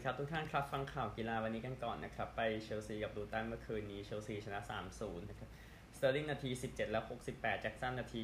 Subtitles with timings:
[0.00, 4.60] ดีครับทุกท่านครับฟังข่าวกีฬาวันนี้กันก่อนนะครับ ไปเชลซีกับดูตันเมื่อคืนนี้เชลซีชนะ
[4.94, 5.48] 3-0 นะครับ
[5.96, 8.20] สเตอร์ลิงนาที 17 แล้ว 68 แจ็คสันนาที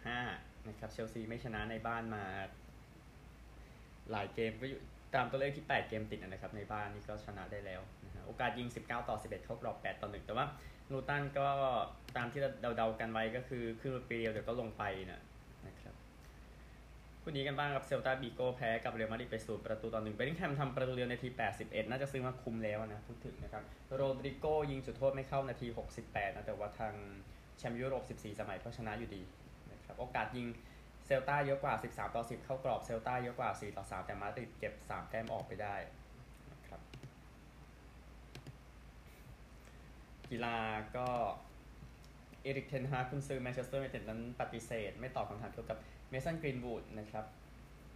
[0.00, 2.24] 75 นะครับเชลซีไม่ชนะในบ้านมา
[4.10, 4.80] หลายเกมก็อยู่
[5.14, 10.46] ตามตัวเลขที่ 8 เกมติดนะครับ ในบ้านนี่ก็ชนะได้แล้วนะโอกาสยิง 19 ต่อ 11 เข้ากรอบ 8 ต่อ 1 แต่ว่า
[10.92, 11.48] ลูตันก็
[12.16, 15.33] ตามที่เราเดาๆกันไว้ก็คือขึ้นปีเดียวเดี๋ยวก็ลงไปนะนะครับ
[17.26, 21.28] คู่นี้กันบ้างครับเซลตาบีโกแพ้กับเรอัลมาดริดไปศูนย์ประตูต่อหนึ่งเบริงแฮมทำประตูเดียวในที
[21.60, 23.62] 81 น่าจะซื้อมาคุมแล้วนะพูดถึงนะครับ
[23.94, 25.66] โรดริโกยิงจุดโทษไม่เข้านาที
[26.02, 26.94] 68 นะแต่ว่าทาง
[27.58, 29.22] แชมป์ยุโรป 14 สมัยก็ชนะอยู่ดี
[29.72, 30.46] นะครับโอกาสยิง
[31.06, 35.76] เซลตาเยอะกว่า 13 ต่อ 10 เข้ากรอบเซลตาเยอะกว่า 4 ต่อ 3 แต่มาดริดเก็บ 3 แต้มออกไปได้
[36.52, 36.80] นะครับ
[40.30, 40.56] กีฬา
[40.96, 41.08] ก็
[42.42, 45.78] เอริกเทนฮากกุนซือแมนเชสเตอร์ยูไนเต็ดนั้นปฏิเสธ ไม่ตอบคำถามเกี่ยวกับ
[46.14, 47.26] เมสันกรีนวูดนะครับ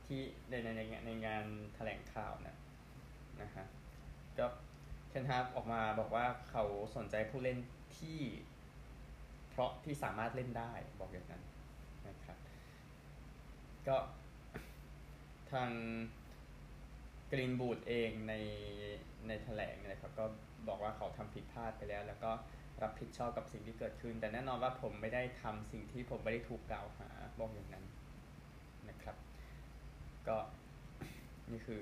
[0.06, 2.56] ที่ในในในในงานแถลงข่าวนะ
[3.42, 3.66] นะฮะ
[4.38, 4.46] ก็
[5.08, 6.64] เทนฮากออกมาบอกว่าเขา
[6.96, 7.58] สนใจผู้เล่น
[7.98, 8.20] ที่
[9.50, 11.42] เพราะที่สามารถเล่นได้บอกอย่างนั้น
[12.08, 12.38] นะครับ
[13.88, 13.96] ก็
[15.52, 15.70] ทาง
[17.32, 18.34] กรีนวูดเองใน
[19.28, 20.24] ในแถลงนะครับ ก็
[20.68, 22.30] บอกว่าเขาทำผิดพลาดไปแล้ว แล้วก็
[22.82, 27.08] รับผิดชอบกับสิ่งที่เกิดขึ้น แต่แน่นอนว่าผมไม่ได้ทำสิ่งที่ผมไม่ได้ถูกกล่าวหา
[27.40, 27.84] บอกอย่างนั้น
[30.28, 30.38] ก็
[31.52, 31.80] นี่คือ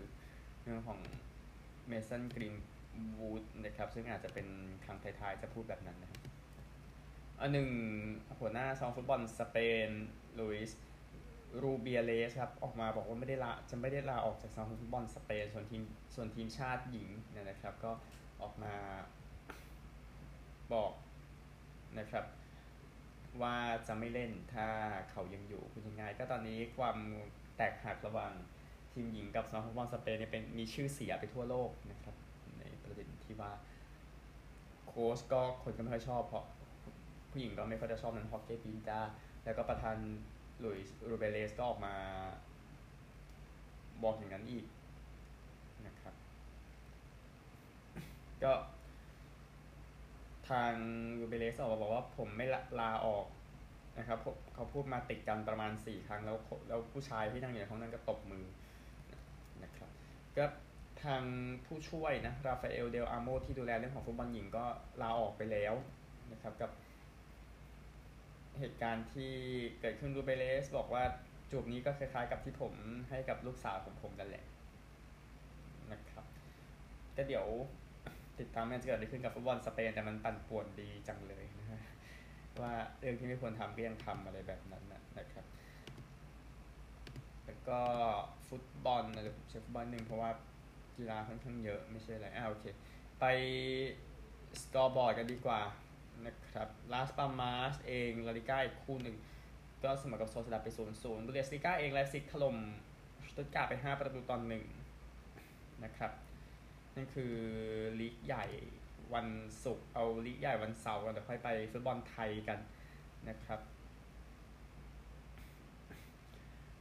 [0.62, 0.98] เรื่องของ
[1.88, 2.54] เมสันกรีน
[3.18, 4.46] วูดนะครับ ซึ่งอาจจะเป็น
[4.84, 6.20] ครั้งท้ายๆ จะพูดแบบนั้นนะครับ
[7.40, 7.68] อันหนึ่ง
[8.38, 9.88] หัวหน้าซองฟุตบอลสเปน
[10.38, 10.80] ลุยส์
[11.62, 15.82] รูเบียเลสครับ ออกมาบอกว่าไม่ได้ลาจะไม่ได้ลาออกจากซองฟุตบอลสเปนส่วนทีม
[16.14, 17.92] ส่วนทีมชาติหญิงเนี่ยนะครับ ก็
[18.42, 18.74] ออกมา
[20.72, 20.92] บอก
[21.98, 22.24] นะครับ
[23.42, 24.68] ว่าจะไม่เล่นถ้า
[25.10, 26.96] เขายังอยู่คุณยังไง ก็ตอนนี้ความ
[27.56, 28.32] แตกหักระหว่าง
[28.92, 32.14] ทีมหญิงกับสมาคมฟุตบอลสเปนเนี่ยเป็นมีชื่อเสียไปทั่วโลกนะครับ
[32.58, 33.52] ในประเด็นที่ว่า
[34.86, 36.44] โค้ชก็คนก็ไม่ค่อยชอบเพราะ
[37.30, 39.00] ผู้หญิงก็ไม่ค่อยจะชอบนั้นฮอกเกปีดา
[39.44, 39.96] แล้วก็ประธาน
[40.64, 41.94] ลุยส์รูเบเลสก็ออกมา
[44.02, 44.64] บอกอย่างนั้นอีก
[45.86, 46.14] นะครับ
[48.42, 48.52] ก็
[50.48, 50.72] ทาง
[51.20, 52.46] รูเบเลสออกมาบอกว่าผมไม่
[52.80, 53.26] ลาออก
[53.98, 54.18] นะครับ
[54.54, 56.36] เขาพูดมาติดกันประมาณ 4 ครั้งแล้ว
[56.68, 58.44] แล้วผู้ชายที่นั่งอยู่ในห้องนั้นก็ตบมือ
[59.64, 59.90] นะครับ
[60.36, 60.44] ก็
[61.04, 61.22] ทาง
[61.66, 64.64] ผู้ช่วยนะราฟาเอลเดลอาโมที่ดูแลเรื่องของฟุตบอลหญิงก็
[65.02, 65.74] ลาออกไปแล้ว
[66.32, 66.70] นะครับกับ
[68.58, 69.32] เหตุการณ์ที่
[69.80, 71.04] เกิดขึ้นรูเบเลสบอกว่า
[71.50, 72.72] จูบนี้ก็คล้ายๆกับที่ผม
[73.10, 74.44] ให้กับลูกสาวของผมกันแหละ
[75.92, 76.24] นะครับ
[77.16, 77.46] ก็เดี๋ยว
[78.38, 81.80] ติดตามแมนจะเกิดอะไรขึ้นกับฟุตบอลสเปนแต่มันปั่นป่วนดีจังเลยนะฮะ
[82.62, 84.84] ว่าเรื่องที่ไม่ควรทำก็ยังทำอะไรแบบนั้น
[85.18, 85.46] นะครับ
[87.46, 87.80] แล้วก็
[88.48, 90.30] ฟุตบอลนะเดี๋ยวผมเช็คฟุตบอลหนึ่งเพราะว่า
[90.96, 92.64] กีฬาค่อนข้างเยอะไม่ใช่อะไรอ่าโอเค
[93.20, 93.24] ไป
[94.62, 95.60] สกอร์บอร์ดกันดีกว่า
[96.26, 99.16] นะครับลาสพัลมาสเองลาลิก้าอีกคู่หนึ่ง
[99.82, 102.56] ก็เสมอกับโซเซียดาดไปศูนย์ศูนย์บุนเดสลีกาเองไลป์ซิกถล่ม
[103.30, 104.64] สตุตการ์ทไป 5 ประตูตอนหนึ่ง
[105.84, 106.12] นะครับ
[106.94, 107.34] นั่นคือ
[108.00, 108.44] ลีกใหญ่
[109.14, 109.26] วัน
[109.64, 112.58] ศุกร์เอาลีกใหญ่วันเสาร์กันเดี๋ยวค่อยไปฟุตบอลไทยกัน
[113.28, 113.60] นะครับ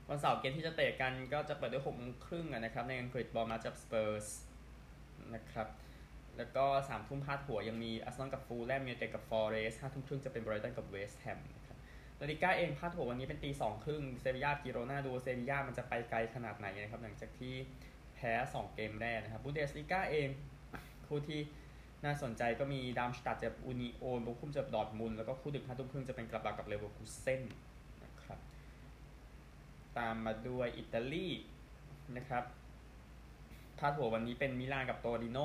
[0.09, 4.27] วันเสาร์เกมที่จะเตะกันก็จะเปิดด้วยหกโมงครึ่งนะครับ ในอังกฤษบอร์นมัธกับสเปอร์ส
[5.35, 5.67] นะครับ
[6.37, 11.77] แล้วก็สามทุ่มพาดหัวยังมีอาร์เซนอลกับฟูแล่มยูไนเต็ดกับฟอร์เรสห้าทุ่มครึ่งจะเป็นไบรตันกับเวสต์แฮมนะครับ
[12.19, 17.53] ลาลิก้าเองพาดหัววันนี้เป็นตีสองครึ่งเซบียากิโรนาดูเซบียามันจะไปไกลขนาดไหนนะครับหลังจากที่
[18.15, 20.29] แพ้ 2 เกมแรกนะครับบุนเดสลีกาเอง
[21.07, 21.39] คู่ที่
[22.05, 27.41] น่าสนใจก็มีดาร์มสตัดท์เจออูนิโอนโบคุ่มเจอดอร์ทมุนด์แล้วก็คู่ดึกห้าทุ่มครึ่งจะเป็นกลัดบัคกับเลเวอร์คูเซ่น
[28.03, 28.39] นะครับ
[29.97, 31.27] ตามมาด้วยอิตาลี
[32.17, 32.43] นะครับ
[33.79, 35.39] พาดหัววันนี้เป็นมิลานกับโตดิโน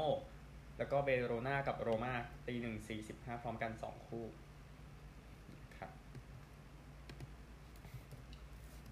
[0.78, 2.14] แล้วก็เบโรนากับโรมา
[2.46, 4.24] ตีหนึ่งสี่สิบห้าพร้อมกัน2คู่
[5.78, 5.90] ครับ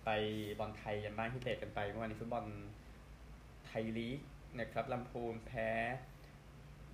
[0.04, 0.08] ไป
[0.58, 2.44] บอลไทยกันบ้างที่เตะกันไปเมื่อวานนี้ฟุตบอล
[3.66, 4.18] ไทยลีก
[4.58, 5.70] นะครับลำพูนแพ้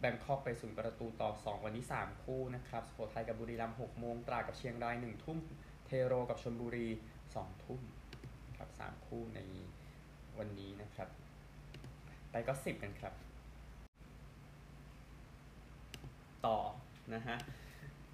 [0.04, 5.38] บงคอกไปศูนย์ประตูต่อ 2 วันนี้ 3 คู่นะครับสุโขทัยกับบุรีรัมย์6โมงตรากับเชียงราย 1 ทุ่ม
[5.86, 6.88] เทโรกับชลบุรี
[7.26, 7.80] 2 ทุ่ม
[8.56, 9.40] ครับ 3 คู่ใน
[10.38, 11.08] วันนี้นะครับ
[12.30, 13.14] ไปก็ 10 กันครับ
[16.46, 16.58] ต่อ
[17.14, 17.36] นะฮะ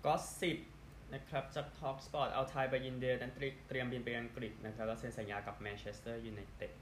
[0.06, 0.14] ก็
[0.62, 3.32] 10นะครับจาก Talk Sport เอาไทยไปยินเดียนั้น
[3.68, 6.72] เตรียมบินไปอังกฤษนะครับแล้วเซ็นสัญญากับแมนเชสเตอร์ยูไนเต็ด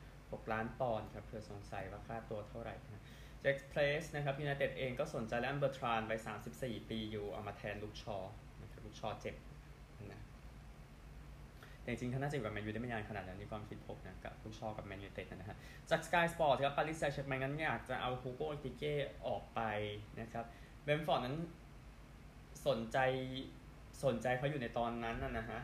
[0.00, 3.04] 6ล้านปอนด์ครับเพื่อสงสัยว่าค่าตัวเท่าไหร่นะ
[3.46, 6.12] จ็คเพลสนะครับยูไนเต็ดเองก็สนใจแลนเบอร์ทรานไป
[6.52, 8.16] 34 ปีอยู่เอามาแทนลูกชอ
[8.62, 9.36] นะครับลุคชอว์เจ็บ
[10.12, 10.20] นะ
[11.80, 15.56] แต่จริงๆถ้าน่าจะอยู่กับแมนยูได้ไม่นานขนาดนั้นในความคิดผมนะกับลุคชอว์กับแมนยูไนเต็ดนะฮะ
[15.90, 18.94] จากสกายสปอร์ตครับปารีสแซงต์แชร์แมงนั้นอยากจะเอาอูโกเอกิติเก้
[19.26, 19.60] ออกไป
[20.20, 20.44] นะครับ
[20.84, 21.36] เบรนท์ฟอร์ดนั้น
[22.66, 22.98] สนใจ
[24.04, 25.60] สนใจเขาอยู่ในตอนนั้นนะฮะ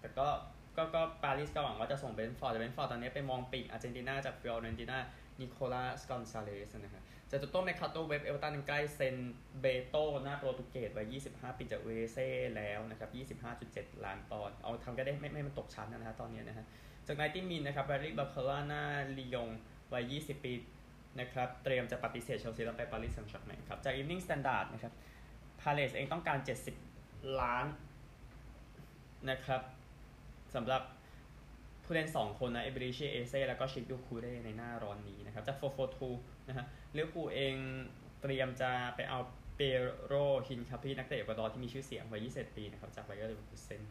[0.00, 0.28] แต่ก็
[0.76, 4.98] ก็ก็ปารีสก็หวังว่าจะส่งเบรนท์ฟอร์ดแต่เบรนท์ฟอร์ดตอนนี้ไปมองปีกอาร์เจนตินาจากฟิออเรนตินา
[5.40, 9.16] นิโคลัสกอนซาเลสนะฮะจะตุโต้นเมคาโตเว็บเอลตันใกล้เซน
[9.60, 16.64] เบโตหน้าโปรตุเกสไว้ 25 ปีจากเวเซ่แล้วนะครับ 25.7 ล้านปอนด์เอาทำก็ได้ไม่ไม่มันตกชั้นนะฮะตอนนี้นะฮะ
[17.06, 18.82] จากไนติมินนะครับแบริกบาคาร่าหน้า
[19.18, 19.48] ลียง
[19.92, 20.52] วัย20 ปี
[21.20, 24.92] นะครับเตรียมจะปฏิเสธเชลซีแล้วไปปารีสแซงต์แชร์แมงครับจากอีฟนิ่งสแตนดาร์ดนะครับ
[25.60, 26.38] พาเลสเองต้องการ
[26.88, 27.66] 70 ล้าน
[29.30, 29.62] นะครับ
[30.54, 30.82] สำหรับ
[31.86, 35.56] ผู้เล่น 2 คนนะเอเบริชีเอเซ่แล้วก็ชิคดูคูเร่ในหน้าร้อนนี้นะครับจาก
[36.02, 36.64] 442นะฮะ
[36.96, 37.54] ลิเวอร์พูลเอง
[38.22, 39.18] เตรียมจะไปเอา
[39.56, 39.60] ปิเอ
[40.06, 40.14] โร
[40.48, 43.82] อินคาปิเยนักเตะเอกวาดอร์ที่มีชื่อเสียงวัย21ปีนะครับจากไบเออร์เลเวอร์คูเซน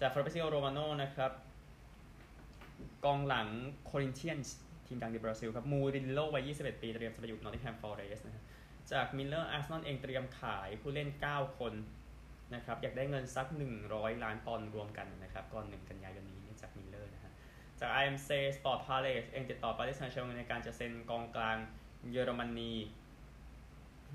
[0.00, 1.32] จากฟาบริซิโอโรมาโนนะครับ
[3.04, 3.48] กองหลัง
[3.86, 4.38] โครินเทียน
[4.86, 8.44] ทีมดังในบราซิลครับมูรินโลวัย21 ปี เตรียมจะไปอยู่นอตติงแฮมฟอร์เรสต์นะ
[8.92, 11.72] จาก Mirror อาร์เซนอลเองเตรียมขายผู้เล่น 9 คน
[12.54, 13.46] นะครับอยากได้เงินสัก
[13.84, 16.39] 100 ล้านปอนด์รวมกันนะครับก่อน 1 กันยายนนี้
[17.80, 21.56] จาก RMC Sport Palace เองติดต่อปารีสแซงต์แชร์แมงในการจะเซ็นกองกลาง
[22.10, 22.72] เยอรมนี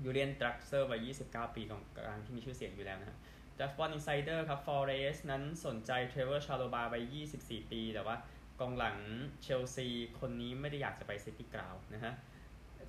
[0.04, 3.18] ยูเลียนดรักซ์เลอร์วัย 29 ปีกองกลางที่มีชื่อเสียงอยู่แล้วนะฮะ
[3.58, 8.16] จากบอลอินไซเดอร์ครับฟอร์เรสนั้นสนใจเทรเวอร์ชาโลบาห์วัย 24 ปี แต่ว่า
[8.60, 8.96] กองหลัง
[9.42, 9.86] เชลซี
[10.20, 12.12] คนนี้ไม่ได้อยากจะไปซิตี้กราวด์นะฮะ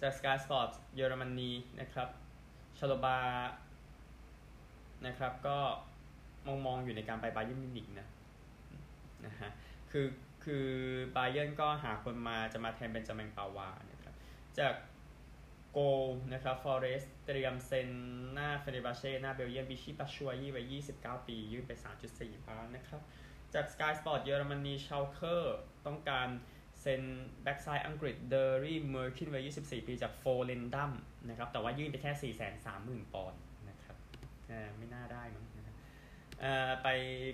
[0.01, 2.09] จาก Sky Sports เยอรมนีนะครับ
[2.77, 3.19] ชาโลบา
[5.05, 5.57] นะครับก็
[6.47, 8.07] มองมองอยู่ในการไปบาเยิร์นมิวนิกนะ
[9.25, 9.49] นะฮะ
[9.91, 10.05] คือ
[10.47, 10.69] คือ
[11.15, 14.15] บาเยิร์นก็หาคนมาจะมาแทนเบนจามินปาวานะครับ
[14.59, 14.73] จาก
[15.71, 15.79] โกล
[16.33, 17.89] นะครับฟอเรสเตรียมเซ็น
[18.33, 20.61] หน้าเฟเนร์บาห์เช่หน้าเบลเยียมมิชี่บาตชูอายี่วัย
[20.95, 21.71] 29 ปี ยื่นไป
[22.09, 23.01] 3.4ล้านนะครับ
[23.53, 26.27] จาก Sky Sport เยอรมนีชาลเคอร์ต้องการ
[26.81, 27.01] เซ็น
[27.43, 30.91] แบ็กซ้ายอังกฤษเดอรี่เมอร์คินวัย24 ปีจากโฟเลนดัม
[31.29, 32.33] นะครับแต่ว่ายื่นไปแค่
[33.03, 33.97] 430,000 ปอนด์นะครับ
[34.77, 35.75] ไม่น่าได้มั้งนะครับ
[36.83, 36.87] ไป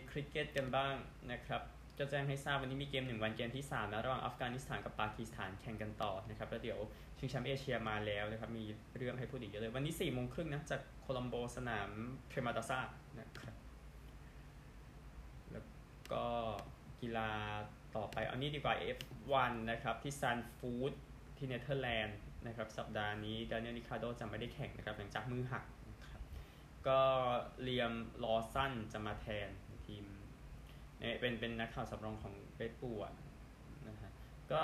[0.10, 0.94] คริกเก็ตกันบ้าง
[1.32, 1.62] นะครับ
[1.98, 6.80] จะแจ้งให้ทราบวันนี้มีเกม1วันเกมที่3แล้วระหว่างอัฟกานิสถานกับปากีสถานแข่งกันต่อนะครับแล้วเดี๋ยว
[7.18, 8.64] ชิงแชมป์เอเชียมาแล้วนะครับมี
[8.98, 11.90] เรื่องให้พูดอีกเยอะเลย วันนี้4โมงครึ่งนะจากโคลัมโบสนาม
[12.30, 12.80] เปรมาดาซา
[13.20, 13.56] นะครับ
[15.52, 15.66] แล้ว
[16.12, 16.26] ก็
[17.02, 17.32] กีฬา
[17.96, 20.92] ต่อไปเอ อันนี้ดีกว่า F1 นะครับที่ซันฟูร์ท
[21.38, 22.18] ที่เนเธอร์แลนด์
[22.48, 25.64] นะครับสัปดาห์นี้ดานิเอลริคาร์โดจะไม่ได้แข่งนะครับหลังจากมือหัก
[26.88, 27.02] ก็
[27.62, 27.94] เลียม
[28.24, 29.50] ลอสันจะมาแทน
[31.20, 33.14] เป็นเป็นนักขับสำรองของเรดบูล
[33.88, 34.12] นะฮะ
[34.52, 34.60] ก็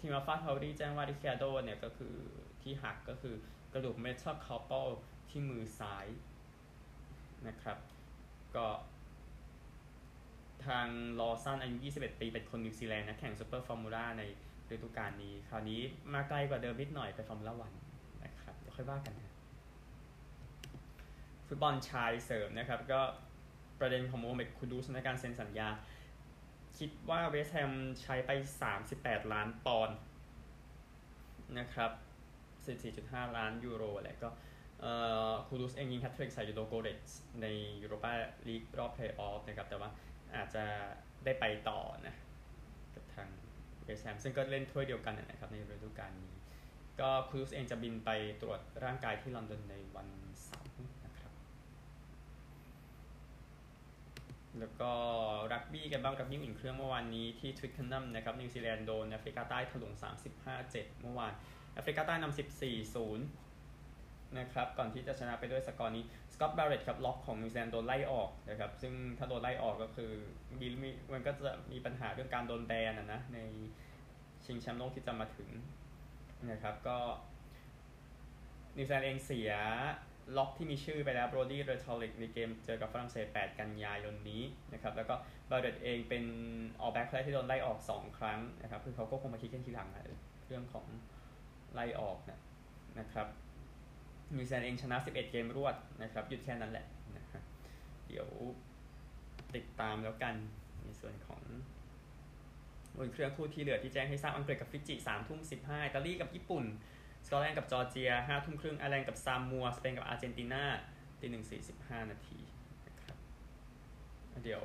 [0.00, 2.14] ทีมอัลฟาเทาวรี่แจ้งว่าริคาร์โดเนี่ยก็คือ
[2.62, 3.34] ที่หักก็คือ
[3.72, 4.88] กระดูก metacarpal
[5.30, 6.06] ที่มือซ้าย
[7.48, 7.78] นะครับ
[8.56, 8.66] ก็
[10.66, 10.86] ทาง
[11.20, 14.22] ลอซันอายุ 21 ปี เป็นคนนิวซีแลนด์นะแข่งซูเปอร์ฟอร์มูล่าใน
[14.70, 15.80] ฤดูกาลนี้ คราวนี้
[16.14, 17.72] มาไกลกว่าเดิมนิดหน่อยไปฟอร์มูล่าวัน
[18.24, 19.32] นะครับเดี๋ยวค่อยว่ากันนะ
[21.48, 23.00] ฟุตบอลชายเสริมนะครับ ก็
[23.82, 25.68] ประเด็นของโมฮัมเหม็ดคูดูสในการเซ็นสัญญา
[26.78, 28.30] คิดว่าเวสแฮมใช้ไป
[28.80, 29.98] 38 ล้านปอนด์
[31.58, 31.90] นะครับ
[32.64, 34.28] 14.5 ล้านยูโรแหละก็
[35.46, 37.00] คูดูสเองยิงแฮตทริกใส่ลูโดโกเรต
[37.42, 37.46] ใน
[37.82, 38.12] ยูโรปา
[38.48, 39.90] ลีกรอบเพลย์ออฟนะครับ แต่ว่า
[40.34, 40.64] อาจจะ
[41.24, 42.14] ได้ไปต่อนะ
[42.94, 43.28] กับทาง
[43.84, 46.34] เวสแฮมซึ่งก็เล่นถ้วยเดียวกันนะครับในฤดูกาลนี้
[47.00, 48.10] ก็คูดูสเองจะบินไป
[48.42, 50.08] ตรวจร่างกายที่ลอนดอนในวัน
[50.42, 50.70] เสาร์
[51.04, 51.32] นะครับ
[54.58, 54.90] แล้วก็
[55.52, 59.94] รักบี้กันบ้างรักบี้อุ่นเครื่องเมื่อวานนี้ที่ทวิคเคนแฮมนะครับนิวซีแลนด์โดนแอฟริกาใต้ถล่ม
[60.46, 61.32] 35-7 เมื่อวาน
[61.74, 62.36] แอฟริกาใต้นำ
[63.12, 63.18] 14-0
[64.38, 70.10] นะครับ ก่อนที่จะชนะไปด้วยสกอร์นี้สกอตต์บาร์เรตครับล็อกของนิวซีแลนด์โดนไล่ออกนะครับ ซึ่งถ้าโดนไล่ออกก็คือ
[70.60, 70.66] มี
[71.12, 73.38] มันก็จะมีปัญหาเรื่องการโดนแบนนะใน
[74.44, 75.50] ชิงแชมป์โลกที่จะมาถึง
[76.50, 76.98] นะครับก็
[78.76, 79.52] นิวซีแลนด์เองเสีย
[80.36, 85.14] ล็อกที่มีชื่อไปแล้วโบรดี้เรทัลลิกในเกมเจอกับฝรั่งเศส 8 กันยายนนี้นะครับแล้วก็
[85.50, 86.24] บาร์เรตเองเป็น
[86.80, 90.04] All Black แรกที่โดนไล่ออก 2 ครั้งนะครับคือเขาก็คงมาคิดกันทีหลังนะ
[90.48, 90.86] เรื่องของ
[91.74, 92.40] ไล่ออกนะ
[92.98, 93.26] นะครับ
[94.36, 96.86] นิวซีแลนด์เองชนะ 11 เกมรวดนะครับหยุดแค่นั้นแหละ
[97.16, 97.40] นะฮะ
[98.08, 98.28] เดี๋ยว
[99.56, 100.34] ติดตามแล้วกัน
[100.84, 101.42] ในส่วนของ
[102.98, 106.64] อุ่นเครื่องคู่ที่เหลือที่แจ้งให้ทราบอังกฤษกับฟิจิสามทุ่มสิบห้าอิตาลีกับญี่ปุ่น
[107.26, 110.64] สกอตแลนด์กับจอร์เจียห้าทุ่มครึ่งไอร์แลนด์กับซามัว สเปนกับอาร์เจนตินา
[111.20, 112.40] ตีหนึ่งสี่สิบห้านาที
[112.86, 113.16] นะครับ
[114.44, 114.64] เดี๋ยว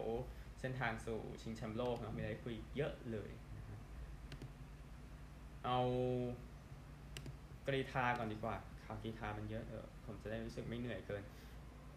[0.60, 3.80] เส้นทางสู่ชิงแชมป์โลกนะมีอะไรคุยเยอะเลยนะ
[5.66, 5.80] เอา
[7.68, 11.24] กรีธาก่อนดีกว่าข่าวกีฬามันเยอะเออผมจะได้รู้สึกไม่เหนื่อยเกิน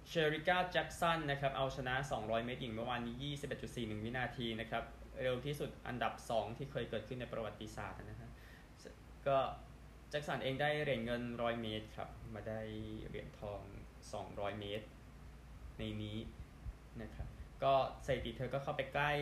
[0.08, 4.84] เชอริก้าแจ็กสันนะครับเอาชนะ 200 เมตรหญิงเมื่อวานนี้ 21.41 วินาทีนะครับ
[5.22, 8.30] เร็วที่สุดอันดับ 2 ที่เคยเกิดขึ้นในประวัติศาสตร์นะฮะ
[9.28, 9.38] ก็
[10.10, 12.60] แจ็คสันเองได้เหรียญเงิน 100 เมตรครับ มาได้
[13.08, 13.60] เหรียญทอง
[14.10, 14.86] 200 เมตร
[15.78, 16.18] ในนี้
[17.02, 17.28] นะครับ
[17.62, 17.72] ก็
[18.06, 19.12] สถิติเธอก็เข้าไปใกล้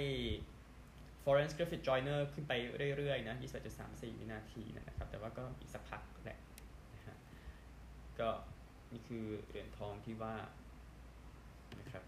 [1.23, 2.53] Florence Griffith Joyner ขึ้นไป
[2.97, 3.37] เรื่อยๆนะ
[3.79, 6.39] 21.34 วินาทีนะครับ แต่ว่าก็อีกสักพักแหละ
[6.95, 7.17] นะฮะ
[8.21, 8.29] ก็
[8.93, 10.37] นี่คือเหรียญทองที่ว่า
[11.81, 12.05] นะครับ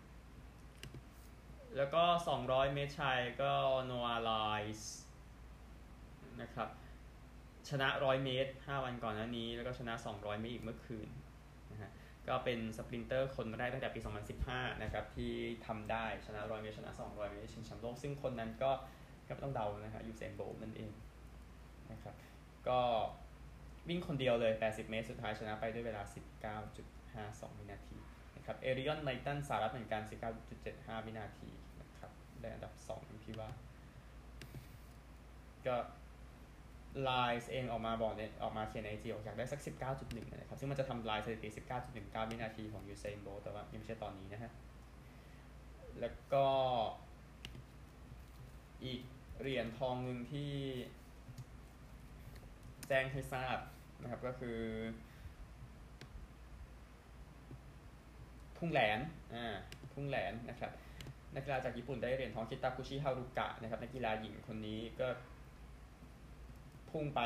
[1.76, 2.02] แล้วก็
[2.40, 3.52] 200 เมตรชายก็
[3.90, 4.82] Noah Lyles
[6.42, 6.68] นะครับ
[7.68, 11.08] ชนะ 100 เมตร 5 วันก่อนหน้านี้ แล้วก็ชนะ 200 เมตรอีกเมื่อคืน
[11.72, 11.90] นะฮะ
[12.28, 14.00] ก็เป็นสปรินเตอร์คนแรกตั้งแต่ปี
[14.40, 15.32] 2015 นะครับ ที่
[15.66, 18.72] ทำได้ชนะ 100 เมตร ชนะ 200 เมตรชิงแชมป์โลก ซึ่งคนนั้นก็
[19.28, 20.90] ก็ต้องเดานะฮะยูเซนโบลต์นั่นเอง
[21.92, 22.14] นะครับ
[22.68, 22.80] ก็
[23.88, 26.02] วิ่งคนเดียวเลย 80 เมตร สุดท้ายชนะไปด้วยเวลา
[27.40, 27.96] 19.52 วินาที
[28.36, 30.02] นะครับเอริออนไนตันสหรัฐเหมือนกัน
[30.54, 31.50] 19.75 วินาที
[31.80, 33.50] นะครับได้อันดับ2พี่ว่า
[35.66, 35.76] ก็
[37.02, 39.60] ไลล์สเองออกมาบอกเนี่ยออกมาเขียนในจีออกอยากได้สัก
[39.96, 41.48] 19.1 นะครับ ซึ่งมันจะทำลายสถิติ
[41.90, 44.52] 19.19 วินาทีของยูเซนโบแต่ว่ายังไม่ใช่ตอนนี้นะฮะ
[46.00, 46.46] แล้วก็
[48.84, 49.00] อีก
[49.40, 50.52] เหรียญทองหนึ่งที่
[52.88, 53.58] แจ้งให้ทราบ
[54.02, 54.58] นะครับก็คือ
[58.56, 58.98] พุ่งแหลน
[59.34, 59.56] อ่า
[59.92, 60.72] พุ่งแหลนนะครับ
[61.34, 65.06] นักกีฬาจากญี่ปุ่นได้เหรียญทองคิตาคุชิฮารุกะนะครับนักกีฬาหญิงคนนี้ก็
[66.92, 67.20] พุ่งไป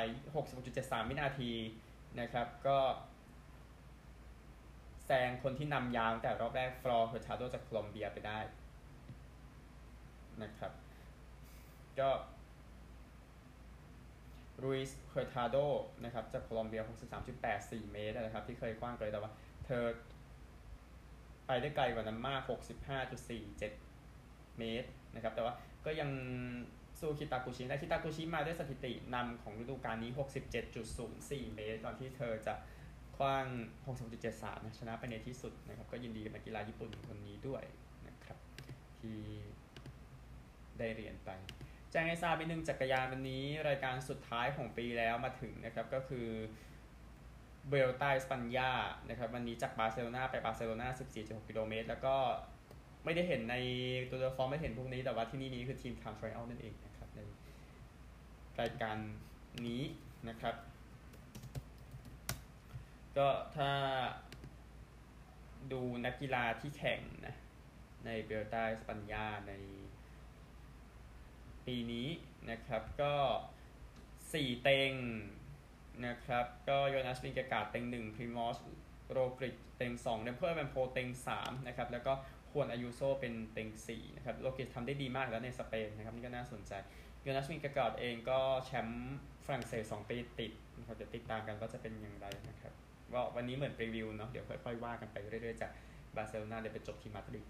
[0.52, 1.52] 66.73 วินาที
[2.20, 2.78] นะครับ ก็
[5.06, 8.38] แซงคนที่นำยาวแต่รอบแรกฟลอร์เฮอร์ชาโดจากโคลอมเบียไปได้
[10.42, 10.72] นะครับ
[12.00, 12.10] ก็
[14.62, 15.56] รุยส์เคอร์ทาโด
[16.04, 16.82] นะครับจากโคลอมเบีย
[17.36, 19.30] 63.84 เมตรนะครับ ที่เคยกว้างเลยแต่ว่า
[19.66, 19.84] เธอ
[21.46, 22.42] ไปได้ไกลกว่านั้นมาก
[23.30, 25.54] 65.47 เมตรนะครับ แต่ว่า
[25.84, 26.10] ก็ยัง
[27.00, 30.10] สู้คิตากุชิได้คิตากุชิมาด้วยสถิตินำของฤดูกาลนี้
[30.82, 32.54] 67.04 เมตรก่อนที่เธอจะ
[33.16, 33.46] คว้าง
[34.06, 37.62] 66.73 นะชนะไปในที่สุดนะครับ ก็ยินดีกับนักกีฬาญี่ปุ่นคนนี้ด้วย
[38.06, 38.38] นะครับ
[38.98, 39.20] ที่
[40.78, 41.30] ได้เรียญไป
[41.90, 46.28] แจ้งให้ทราบไปหนึ่งจักรยานวันนี้ รายการสุดท้ายของปีแล้วมาถึงนะครับก็คือ
[47.68, 48.70] เบลตาสปัญญา
[49.08, 52.16] นะครับวันนี้จากบาร์เซโลนาไปบาร์เซโลนา14.6กิโลเมตรแล้วก็
[53.04, 53.56] ไม่ได้เห็นใน
[54.10, 57.20] ตัวฟอร์มไม่เห็นพวกนี้ แต่ว่าที่นี่นี้คือ team time trial นั่นเองนะครับใน
[58.60, 58.96] รายการ
[59.66, 59.82] นี้
[60.28, 60.54] นะครับ
[63.16, 63.70] ก็ถ้า
[65.72, 67.34] ดูนักกีฬาที่แข่งนะ
[68.04, 69.52] ในบูเอลตาเอสปัญญาใน
[71.66, 72.08] ปีนี้
[72.50, 73.14] นะครับก็
[73.88, 74.92] 4 เต็ง
[76.06, 78.58] นะครับ ก็โยนัสวินเกกาเต็ง 1พรีมอส
[79.12, 81.08] โรกริกเต็ง2เรมโกเอเวเนโพลเต็ง
[81.38, 82.12] 3นะครับแล้วก็
[82.54, 86.72] ฮวนอายูโซเป็นเต็ง4นะครับโรกริกทำได้ดีมากแล้วในสเปนนะครับนี่ก็น่าสนใจ
[87.22, 92.72] โยนัสวินเกกาเองก็แชมป์ฝรั่งเศส2ปีติดนะครับจะติดตามกันว่าจะเป็นอย่างไรนะครับ
[93.12, 95.70] ว่าวันนี้เหมือนรีวิวเนาะเดี๋ยวค่อยๆว่ากันไปเรื่อยๆจาก
[96.16, 97.46] บาร์เซโลนาเดี๋ยวไปจบที่มาดริด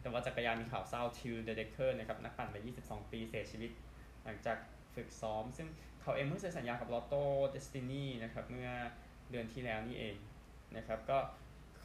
[0.00, 3.70] แต่ว่าจักรยานมีข่าวเศร้าไทล์เดเดคเคอร์นะครับนักปั่นวัย22 ปีเสียชีวิต
[4.24, 4.58] หลังจาก
[4.94, 5.68] ฝึกซ้อม ซึ่ง
[6.02, 8.70] เขาเองเพิ่งเซ็นสัญญากับลอตโต้เดสตินีนะครับเมื่อ
[9.30, 10.16] เดือนที่แล้วนี่เอง
[10.76, 11.18] นะครับก็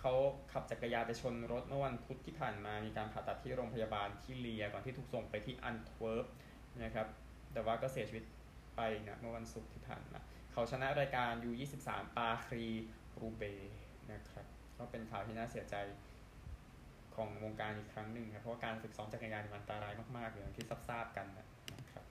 [0.06, 0.18] เขา
[0.52, 6.26] ขับจักรยานไปชนรถเมื่อวันพุธที่ผ่านมา มีการผ่าตัดที่โรงพยาบาลที่เลียร์ก่อนที่ถูกส่งไปที่อันทเวิร์ป
[6.84, 7.08] นะครับ
[7.54, 8.24] แต่ว่าก็เสียชีวิต
[8.76, 10.20] ไปนะเมื่อวันศุกร์ที่ผ่านมา
[10.52, 12.66] เขาชนะรายการ U23 ปาครี
[13.20, 13.44] รูเบ
[14.12, 14.46] นะครับ
[14.78, 15.76] ก็เป็นข่าวที่น่าเสียใจ
[17.16, 22.06] ของวงการอีกครั้งหนึ่งครับ เพราะว่าการฝึกซ้อมจักรยานมันอันตรายมากๆเลยที่ทราบกันนะครับ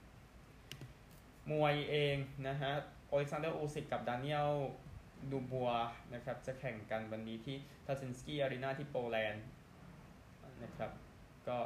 [1.50, 2.16] มวยเอง
[2.48, 2.72] นะฮะ
[3.08, 4.52] โอเล็กซานเดอร์อูซิกกับดานิเอล
[5.30, 5.70] ดูบัว
[6.14, 9.44] นะครับจะแข่งกันวันนี้ที่ทาซินสกี้อารีนาที่โปแลนด์
[10.62, 10.90] นะครับ
[11.48, 11.58] ก็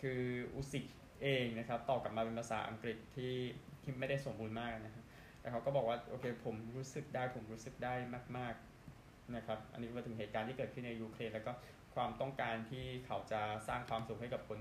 [0.00, 0.22] คือ
[0.54, 0.84] อูซิก
[1.22, 3.34] เองนะครับตอบกลับมาเป็นภาษาอังกฤษที่
[3.82, 5.04] ที่ไม่ได้สมบูรณ์มากนะครับ
[5.40, 7.94] แต่เขาก็บอกว่าโอเคผมรู้สึกได้ผมรู้สึกได้
[8.36, 8.54] มาก
[8.94, 11.52] ๆนะครับ อันนี้มาถึงเหตุการณ์ที่เกิดขึ้นในยูเครนแล้วก็
[11.94, 14.60] ความต้องการที่เขาจะสร้างความสุขให้กับคน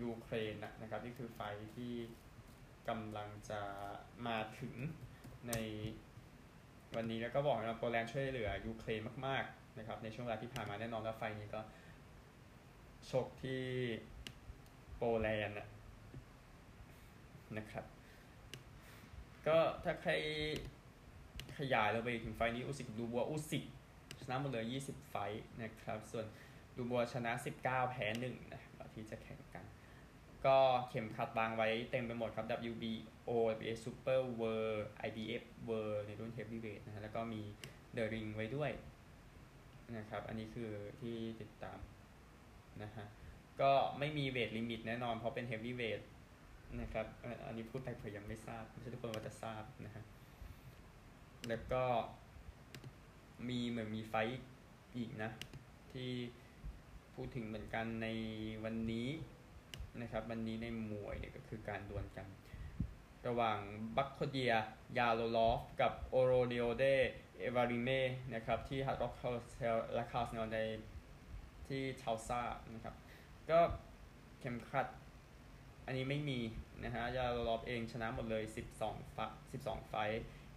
[0.00, 1.40] ยูเครนนะครับนี่คือไฟ
[1.76, 1.92] ที่
[2.88, 3.60] กำลังจะ
[4.26, 4.74] มาถึง
[5.48, 5.54] ใน
[6.96, 11.60] วันนี้แล้วก็บอกว่าโปแลนด์ช่วยเหลือยูเครนมากๆนะครับ ในช่วงเวลาที่ผ่านมาแน่นอนว่าไฟนี้ก็
[13.10, 13.62] ชกที่
[14.96, 15.58] โปแลนด์
[17.56, 17.84] นะครับ
[19.46, 20.12] ก็ถ้าใคร
[21.58, 23.64] ขยายเราไปถึงไฟนี้อุสิกดูบัวอุสิก
[24.20, 25.16] ชนะหมดเลย 20 ไฟ
[25.62, 26.26] นะครับ ส่วน
[26.76, 28.62] ดูบัวชนะ 19 แพ้1นะ
[28.94, 29.40] ที่จะแข่ง
[30.48, 30.58] ก็
[30.90, 37.42] เข็มขัดวางไว้เต็มไปหมดครับ WBO WBA Super World IBF World ในรุ่น Heavyweight นะฮะแล้วก็มี
[37.92, 38.70] เดอะริงไว้ด้วย
[39.96, 41.78] นะครับ อันนี้คือที่ติดตาม
[42.82, 43.06] นะฮะ
[43.60, 46.00] ก็ไม่มีเวทลิมิตแน่นอน เพราะเป็นเฮฟวี่เวท
[46.80, 47.06] นะครับ
[47.46, 50.04] อันนี้พูดไปเผื่อยังไม่ทราบไม่ใช่ทุกคนว่าจะทราบนะฮะ
[51.48, 51.84] แล้วก็
[53.48, 54.14] มีเหมือนมีไฟ
[54.96, 55.30] อีกนะ
[55.92, 56.10] ที่
[57.14, 58.08] พูดถึงเหมือนกันใน
[58.64, 59.08] วันนี้
[60.02, 62.26] นะครับวันนี้ในมวยเนี่ยก็คือการดวลกัน
[63.26, 63.58] ระหว่าง
[63.96, 64.52] บัคโคเดีย
[64.98, 66.84] ยาโลลอฟ กับโอโรเดโอเด
[67.38, 67.90] เอวาริเม
[68.34, 70.58] นะครับที่ฮัตร็อกคาเซลและคาสเนใน
[71.68, 72.40] ที่ชาวซา
[72.74, 72.94] นะครับ
[73.50, 73.58] ก็
[74.40, 74.86] เข็มขัด
[75.86, 76.40] อันนี้ไม่มี
[76.84, 78.42] นะฮะยาโลลอฟเองชนะหมดเลย
[78.80, 79.94] 12 ไฟต์ 12 ไฟต์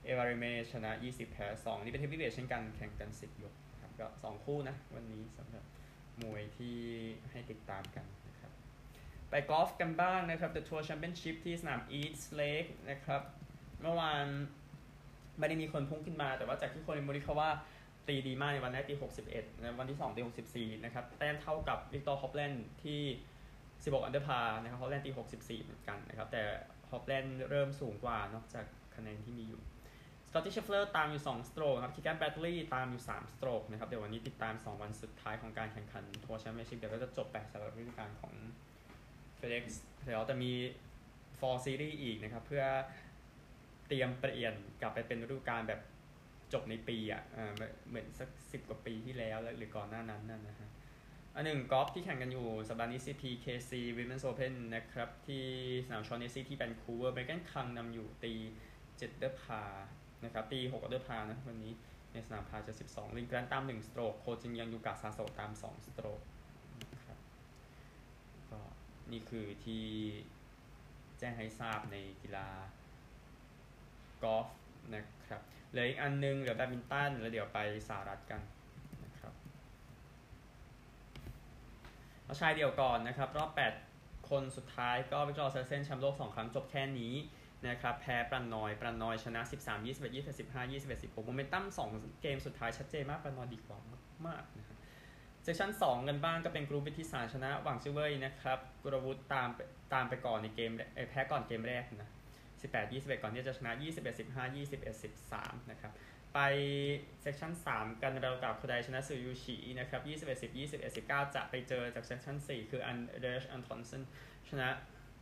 [0.04, 5.64] เอวาริเมชนะ 20 แพ้ 2 นี่เป็น heavyweight เช่นกันแข่งกัน 10 ยกครับก็ 2 คู่นะ วันนี้สำหรับ
[6.22, 6.78] มวยที่
[7.32, 8.06] ให้ติดตามกัน
[9.32, 13.22] ไปกอล์ฟกันบ้างนะครับ The Tour Championship ที่สนาม East Lake นะครับ
[13.82, 14.26] เมื่อวาน
[15.40, 17.50] ไม่ได้มีคนพุ่งขึ้นมา แต่ว่าจากที่คอลลินโมริกาวา
[18.08, 18.96] ตีดีมากในวันแรกตี
[19.28, 20.22] 61นะวันที่ 2 ตี
[20.72, 23.02] 64 นะครับ แต้มเท่ากับวิกตอร์ฮอฟแลนด์ที่
[23.54, 26.42] 16 under par นะครับฮอฟแลนด์ตี 64 เหมือนกันนะครับ แต่
[26.92, 29.62] ฮอฟแลนด์เริ่มสูงกว่านอกจากคะแนนที่มีอยู่
[30.28, 38.34] สกอตติชเชฟเลอร์ตามอยู่ 2 stroke ครับคีแกนแบรดลีย์ตามอยู่ 3 stroke นะครับ เดี๋ยววันนี้ติดตาม 2 วันสุดท้ายของการแข่งขัน Tour Championship เดี๋ยวก็จะจบไปสำหรับฤดูกาลของ
[39.42, 39.66] FedEx
[40.04, 40.52] เดี๋ยวจะมี
[41.30, 42.64] 4 Series อีกนะครับ เพื่อ
[43.88, 45.82] เตรียมเปลี่ยนกลับไปเป็นฤดูกาลแบบ
[46.54, 47.22] จบในปีอะ
[47.88, 50.70] เหมือนสักสิบกว่าปีที่แล้วหรือก่อนหน้านั้นนั่นนะฮะ
[51.36, 55.44] อันหนึ่งกอล์ฟที่แข่งกันอยู่สัปดาห์นี้ CPKC Women's Open นะครับ ที่
[55.86, 58.34] สนามชอห์เนสซี่ที่แวนคูเวอร์เมแกนคังนำอยู่ตี
[58.98, 59.64] เจ็ด under par
[60.24, 61.74] นะครับ ตี6 under par นะวันนี้
[62.14, 66.20] ในสนาม par 72 ลินน์แกรนต์ตาม1 stroke โคจินยองยูกะซาโซตาม2 stroke
[69.12, 69.86] นี่คือที่
[71.20, 72.48] แจ้งให้ทราบในกีฬา
[74.24, 74.48] กอล์ฟ
[74.96, 78.42] นะครับเหลืออีกอันนึงเหลือแบดมินตันแล้วเดี๋ยวไปสหรัฐกัน
[79.04, 79.34] นะครับ
[82.24, 83.52] เอาชายเดี่ยวก่อนนะครับ รอบ
[83.92, 87.14] 8 คนสุดท้ายก็วิกตอร์อเซลเซนแชมป์โลก 2 ครั้งจบแค่นี้
[87.68, 93.78] นะครับแพ้ปรานนอย ปรานนอยชนะ 13 21 20 15 21 16โมเมนตัม 2 เกมสุดท้ายชัดเจนมาก ปรานนอยดีกว่า
[94.28, 94.71] มากนะ
[95.44, 99.50] section 2 กันบ้างก็เป็นกุลวุฒิวิทิตศานต์ชนะ หวังซิเวยนะครับกุลวุฒิตาม
[99.94, 100.72] ตามไปก่อนในเกม
[101.10, 102.10] แพ้ก่อนเกมแรกนะ
[102.62, 103.84] 18 21 ก่อนที่จะชนะ 21
[104.20, 105.92] 15 21 13 นะครับ
[106.34, 106.40] ไป
[107.22, 114.02] section 3 กันนาราโอกะโคไดชนะสือยู่ฉีนะครับ21 10 21 19 จะไปเจอจาก section 4 คืออันเดรสอันทอนเซน
[114.50, 114.68] ชนะ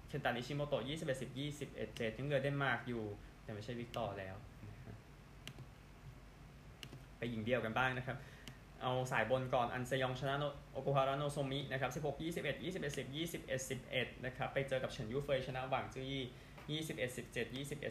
[0.07, 3.03] เคนตานิชิโมโตะ21 10 21 7ยังเหลือเดนมาร์กอยู่
[3.43, 4.35] แต่ไม่ใช่วิกตอร์แล้ว
[7.17, 8.17] ไปหญิงเดี่ยวกันบ้างนะครับ
[8.81, 10.35] เอาสายบนก่อน อันเซยองชนะ
[10.73, 13.49] โอโกฮาระโนโซมินะครับ16 21 21 10 21
[13.85, 16.25] 11นะครับไปเจอกับเฉินยูเฟยชนะหวังจื้อยี่
[16.85, 17.89] 21 17 21 12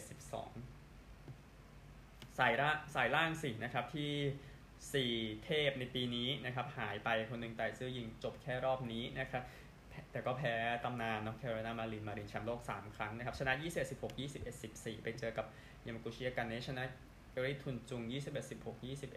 [2.38, 9.42] สายละสายล่างสินะครับที่ 4 เทพในปีนี้นะครับหายไปคนหนึ่งแต่ซื้อยิงจบแค่รอบนี้นะครับ
[10.10, 15.46] แต่ก็แพ้ตำนานนอแคโรไลนามารินมารินแชมป์โลก 3 ครั้งนะครับชนะ21 16 21 14 ไปเจอกับ
[15.86, 16.84] ยามากุชิยากันเนชนะ
[17.32, 18.14] เกริทุนจุง 21
[18.50, 19.14] 16 21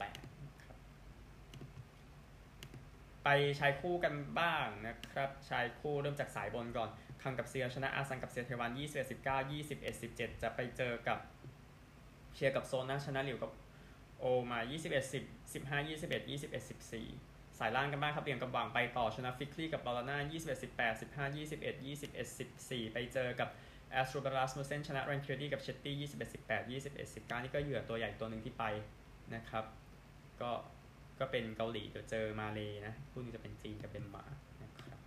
[0.00, 0.76] 18ครับ
[3.24, 3.28] ไป
[3.60, 6.88] ชายคู่กันบ้างนะครับ ชายคู่เริ่มจากสายบนก่อน
[7.22, 11.18] คังกับเซียชนะอาซังกับเซียเทวัน21 19 21 17จะไปเจอกับ
[12.34, 13.52] เชียร์กับโซนนะชนะหลิวกับ
[14.18, 16.52] โอมา21 10 15 21 21
[17.10, 23.48] 14สายล่างกันบ้างครับเรียงกับหวังไปต่อชนะฟิกลี่กับบาลาน่า21 18 15 21 21 14ไปเจอกับ
[23.90, 28.64] แอสโตรบารัสมูเซนชนะแรนเคอร์ดี้กับเชตตี้21 18 21 19นี่ก็เหยื่อตัวใหญ่ตัวหนึ่งที่ไป
[29.34, 29.64] นะครับ
[30.40, 30.50] ก็
[31.20, 34.24] ก็เป็นเกาหลีเดี๋ยวเจอมาเลยนะคู่นี้จะเป็นจีนกับเป็นมา
[34.62, 34.98] นะครับ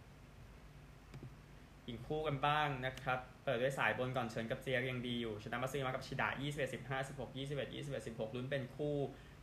[1.88, 8.96] อีกคู่กันบ้างนะครับ เปิดด้วยสายบนก่อนเชิญกับเจียยังดีอยู่ ชนะมาซีมากับชิดะ21 15 16 21 21 16ลุ้นเป็นคู่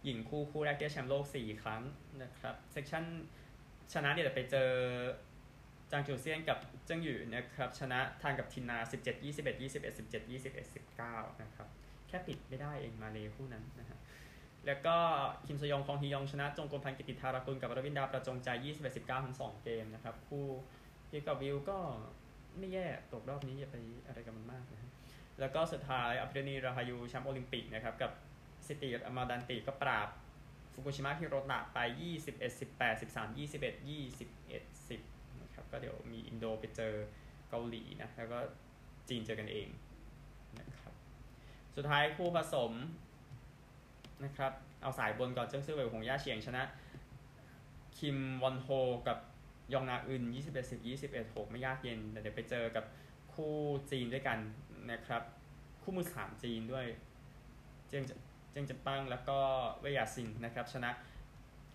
[0.05, 1.83] หญิงคู่คู่แรกที่แชมป์โลก 4 ครั้ง
[2.23, 3.05] นะครับเซกชัน
[3.93, 4.71] ชนะเดี๋ยวไปเจอ
[5.91, 10.67] จางจูเซียนกับเจิ้งหยู่นะครับ ชนะทางกับทินนา 17 21 21 17 21
[10.99, 11.69] 19 นะครับ
[12.09, 13.99] แค่ปิดไม่ได้เองมาเลยคู่นั้นนะฮะ
[14.67, 14.97] แล้วก็
[15.47, 20.47] คิมซยองคองฮียองชนะ จงกลพรรณกิติธรากุลกับรวินดาประจงใจ 21 19 ทั้ง 2 เกมนะครับ คู่
[21.11, 21.79] ที่กับวิวก็
[22.59, 24.91] ไม่แย่ตกรอบนี้อย่าไปอะไรกับมันมากนะ
[25.41, 28.11] แล้วก็สุดท้ายอาปรียานีราฮายูแชมป์โอลิมปิกนะครับกับ
[28.67, 30.09] ซิติอามาดันติก็ปราบ
[30.73, 31.79] ฟุกุชิมะฮิโรตะไป
[32.21, 32.41] 21
[32.79, 36.95] 18 13 21 21 10นะครับก็เดี๋ยวมีอินโดไปเจอ
[37.51, 38.39] เกาหลีนะแล้วก็
[39.09, 39.69] จีนเจอกันเอง
[40.59, 40.95] นะครับ
[41.77, 42.73] สุดท้ายคู่ผสม
[44.25, 46.63] นะครับ เอาสายบนก่อนเจิ้งซือเหวยหวงย่าเฉียงชนะ
[47.99, 48.69] คิมวอนโฮ
[49.09, 49.19] กับ
[49.73, 52.85] จองนาอึน 21 10 21 6 ไม่ยากเย็นแต่เดี๋ยวไปเจอกับ
[53.35, 53.55] คู่
[53.91, 54.39] จีนด้วยกัน
[54.93, 55.23] นะครับ
[55.83, 56.87] คู่มือสามจีนด้วย
[57.89, 59.39] เจียงเจิ้นปังแล้วก็
[59.81, 60.91] เว่ยย่าซินนะครับ ชนะ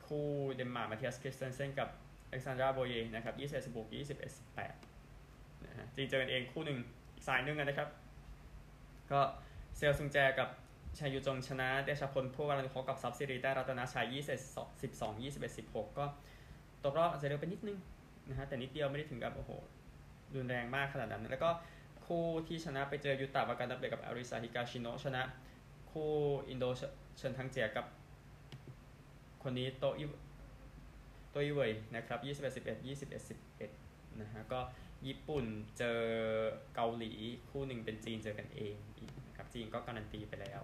[0.06, 1.90] คู่เดนมาร์กมาเทียสคริสเตนเซนกับ
[2.28, 4.20] อเล็กซานดราโบเยนะครับ21 16 21
[4.88, 6.78] 18นะฮะจริงเจอกันเองคู่หนึ่ง
[7.16, 7.90] อีกสายหนึ่งนะครับ
[9.12, 9.22] ก็
[9.78, 10.50] เซลซุงแจกับ
[10.98, 16.06] ชายยูจงชนะเดชพลผู้วารันคกับซับซิริได้รัตนาชัย20 12 21 16 ก็
[16.84, 17.78] ตกรอบอาจจะเร็วไปนิดนึง
[18.30, 19.52] นะฮะแต่นิดเดียวไม่ได้ถึงกับโอ้โห
[20.36, 21.50] รุนแรงมากขนาดนั้น แล้วก็
[22.06, 25.22] คู่ที่ชนะไปเจอยูตะวาการดับเบกับอาริซาฮิกาชิโนชนะ
[25.92, 26.12] คู่
[26.50, 26.66] อินโด
[27.18, 27.86] เชิญทังเจียกับ
[29.44, 30.06] คนนี้โตอิ
[31.32, 33.12] โตอิเวยนะครับ21 11 21
[33.70, 34.60] 11นะฮะก็
[35.08, 35.46] ญี่ปุ่น
[35.78, 36.00] เจอ
[36.76, 37.12] เกาหลี
[37.50, 39.12] คู่หนึ่งเป็นจีนเจอกันเองอีก
[39.54, 40.64] จีนก็การันตีไปแล้ว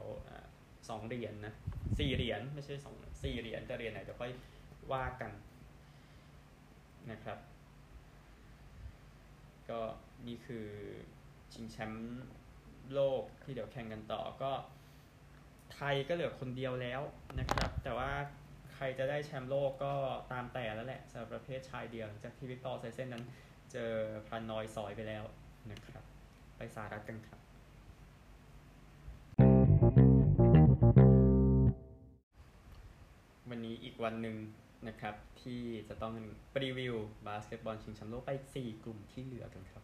[0.88, 1.54] สองเหรียญนนะ
[1.98, 4.32] สี่เหรียญไม่ใช่สองสี่เหรียญจะเหรียญไหนเดี๋ยวค่อย
[4.94, 5.32] ว่ากัน
[7.12, 7.40] นะครับ
[9.70, 9.82] ก็
[10.28, 10.68] นี่คือ
[11.54, 12.26] ชิงแชมป์
[12.94, 14.52] โลกที่เดี๋ยวแข่งกันต่อก็
[15.74, 17.02] ไทยก็เหลือคนเดียวแล้ว
[17.40, 18.12] นะครับ แต่ว่า
[18.74, 19.94] ใครจะได้แชมป์โลกก็
[20.32, 23.24] ตามแต่แล้วแหละสำหรับประเภทชายเดี่ยวจากที่วิกตอร์อเซลเซนนั้น
[23.72, 23.92] เจอ
[24.28, 25.24] ปรานนอยสอยไปแล้ว
[25.72, 26.04] นะครับ
[26.58, 27.45] ไปสารัฐกันครับ
[33.58, 34.38] วันนี้อีกวันหนึ่ง
[34.88, 36.14] นะครับ ที่จะต้อง
[36.62, 36.96] รีวิว
[37.28, 39.84] บาสเกตบอลชิงแชมป์โลกไป 4 กลุ่มที่เหลือกันครับ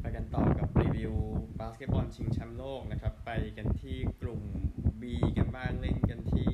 [0.00, 1.14] ไปกันต่อกับรีวิว
[1.60, 4.42] บาสเกตบอลชิงแชมป์โลกนะครับ ไปกันที่กลุ่ม
[5.00, 5.02] B
[5.38, 6.52] กันบ้างเล่นกันที่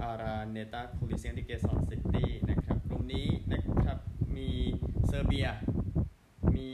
[0.00, 3.98] อาราเนตาโคลิเซียมที่เกซอนซิตี้นะครับ กลุ่มนี้นะครับ
[4.36, 4.50] มี
[5.06, 5.48] เซอร์เบีย
[6.54, 6.70] มี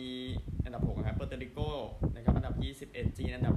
[0.64, 1.58] อันดับ 6 ครับเปอร์โตริโก
[2.14, 2.54] นะครับ อันดับ
[2.92, 3.56] 21 จีน อันดับ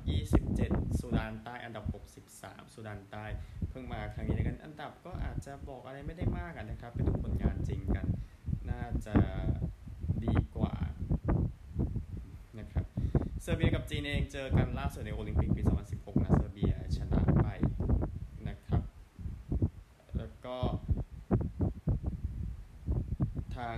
[0.49, 1.85] 27 ซูดานใต้ อันดับ
[2.29, 3.25] 63 ซูดานใต้
[3.73, 8.05] เพิ่งมาครั้งนี้กันอันดับก็อาจจะบอกอะไรไม่ได้มากนะครับไปดูผลงานจริงกัน
[8.69, 9.15] น่าจะ
[10.25, 10.75] ดีกว่า
[12.59, 12.85] นะครับ
[13.41, 17.47] เซอร์เบียกับจีนเองเจอกันล่าสุดในโอลิมปิกปี 2016 นะเซอร์เบียชนะไป
[18.47, 18.83] นะครับ
[20.17, 20.57] แล้วก็
[23.55, 23.77] ทาง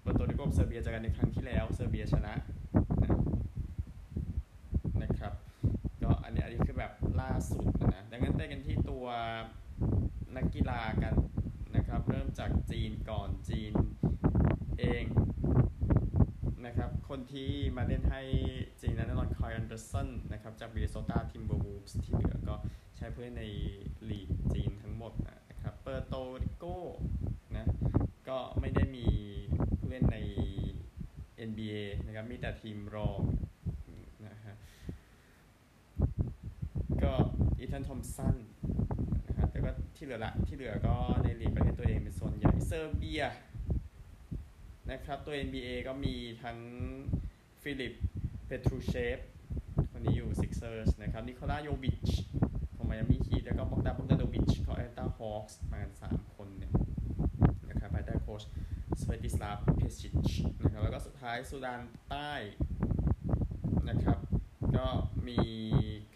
[0.00, 2.34] เปอร์โตริโกเซอร์เบียเจอกันในครั้งที่แล้วเซอร์เบียชนะ
[5.02, 5.32] นะครับ
[6.02, 9.06] ก็อันนี้อันนี้ คือแบบล่าสุดนะ ดังนั้นไปกันที่ตัว
[10.36, 11.14] นักกีฬากัน
[11.76, 13.72] นะครับ เริ่มจากจีนก่อนจีน
[14.78, 15.04] เอง
[16.66, 18.22] นะครับ คนที่มาเล่นให้
[18.80, 22.54] จีนนั้นนอนไคล์แอนเดอร์สันนะครับ จากมินนิโซตาทิมเบอร์วูล์ฟส์ที่เหลือก็
[22.96, 23.42] ใช้ผู้เล่นใน
[24.08, 26.64] ลีกจีนทั้งหมดนะครับเปอร์โตริโก
[27.56, 27.66] นะ
[28.28, 29.06] ก็ไม่ได้มี
[29.78, 30.18] ผู้เล่นใน
[31.48, 33.20] NBA นะครับ มีแต่ทีมรอง
[34.26, 34.54] นะฮะ
[37.04, 37.14] ก็
[37.74, 38.36] อีธานทอมป์สัน
[39.28, 43.22] นะฮะแต่ก็ที่เหลือละที่เหลือก็ในลีกประเทศตัวเองเป็นส่วนใหญ่เซอร์เบีย
[44.90, 46.58] นะครับตัว NBA ก็มีทั้ง
[47.62, 47.92] ฟิลิป
[48.46, 49.18] เปตรูเชฟ
[49.90, 52.08] คนนี้อยู่ซิกเซอร์สนะครับนิโคลาโยวิช
[52.74, 56.72] ของไมอามีฮีตแล้วก็บอกดานบอกดาโนวิชของแอตตาฮอคส์มากันสามคนเนี่ย
[57.70, 58.42] นะครับภายใต้โค้ช
[59.00, 60.30] สเวติสลาฟเพชิช
[60.62, 62.32] นะครับแล้วก็สุดท้ายซูดานใต้
[63.88, 64.18] นะครับ
[64.76, 64.86] ก็
[65.28, 65.38] มี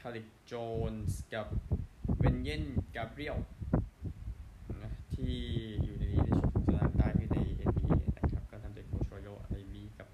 [0.09, 0.53] าริกโจ
[0.91, 1.47] นส์กับ
[2.19, 3.39] เวนเยนกาเบรียล
[4.83, 5.37] นะที่
[5.83, 10.09] อยู่ในนี้ในชุดสุดานใต้ที่ใน NBA นะครับ ก็ทำโดยโคชรอยัลไอวีกับ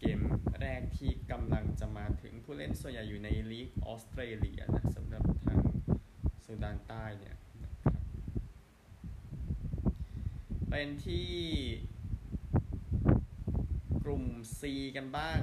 [0.00, 0.20] เกม
[0.60, 5.58] แรกที่กำลังจะมาถึงผู้เล่นส่วนใหญ่อยู่ในลีกออสเตรเลียนะสำหรับทาง
[6.44, 7.36] สุดานใต้เนี่ย
[10.68, 11.30] เป็นที่
[14.04, 14.24] กลุ่ม
[14.58, 14.62] C
[14.96, 15.38] กันบ้าง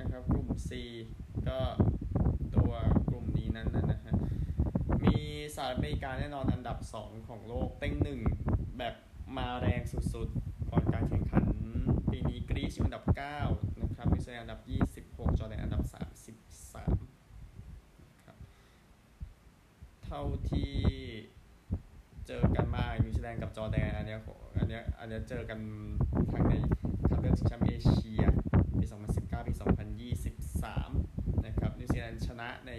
[0.00, 0.70] นะครับ กลุ่ม C
[1.48, 1.58] ก็
[3.56, 4.14] นั้นนะฮะ
[5.04, 5.16] มี
[5.54, 8.20] สหรัฐอเมริกาแน่นอนอันดับ 2 ของโลกเต็งหนึ่ง
[8.78, 8.94] แบบ
[9.36, 11.44] มาแรงสุดๆ ก่อนการแข่งขัน
[12.10, 13.04] ปีนี้กรีซอยู่อันดับ
[13.42, 14.60] 9 นะครับนิวซีแลนด์อันดับ
[15.06, 15.82] 26 จอร์แดนอันดับ
[16.62, 18.36] 33ครับ
[20.04, 20.72] เท่าที่
[22.26, 24.20] เจอกันมานิวซีแลนด์กับจอร์แดนอันเนี้ย
[24.58, 25.58] อันเนี้ยอันเนี้ยเจอกัน
[26.32, 26.54] ทั้งใน
[27.08, 28.22] คัดเลือกชิงแชมป์เอเชีย
[28.78, 28.84] ปี
[29.16, 29.52] 2019 ปี
[30.34, 32.72] 2023 นะครับ นิวซีแลนด์ชนะใน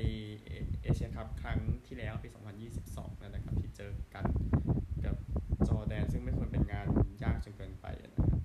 [0.84, 2.30] เอเชียคัพครั้งที่แล้ว ปี
[2.72, 4.26] 2022 นะครับ ที่เจอกัน
[5.06, 5.16] กับ
[5.68, 6.88] จอร์แดน ซึ่งไม่ควรเป็นงาน
[7.24, 8.42] ยากจนเกินไปนะครับ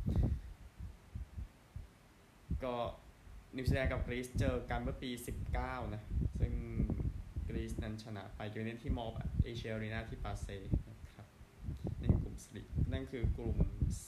[2.64, 2.74] ก็
[3.56, 5.10] นิวซีแลนด์ กับกรีซเจอกันเมื่อปี
[5.52, 6.02] 19 นะ
[6.38, 6.52] ซึ่ง
[7.48, 9.12] กรีซนั้นชนะไปอยู่ในที่มอลล์ออฟ
[9.44, 10.46] เอเชียอารีนาที่ปาไซ
[10.90, 11.26] นะครับ
[12.00, 13.56] นี่กลุ่ม C นั่นคือกลุ่ม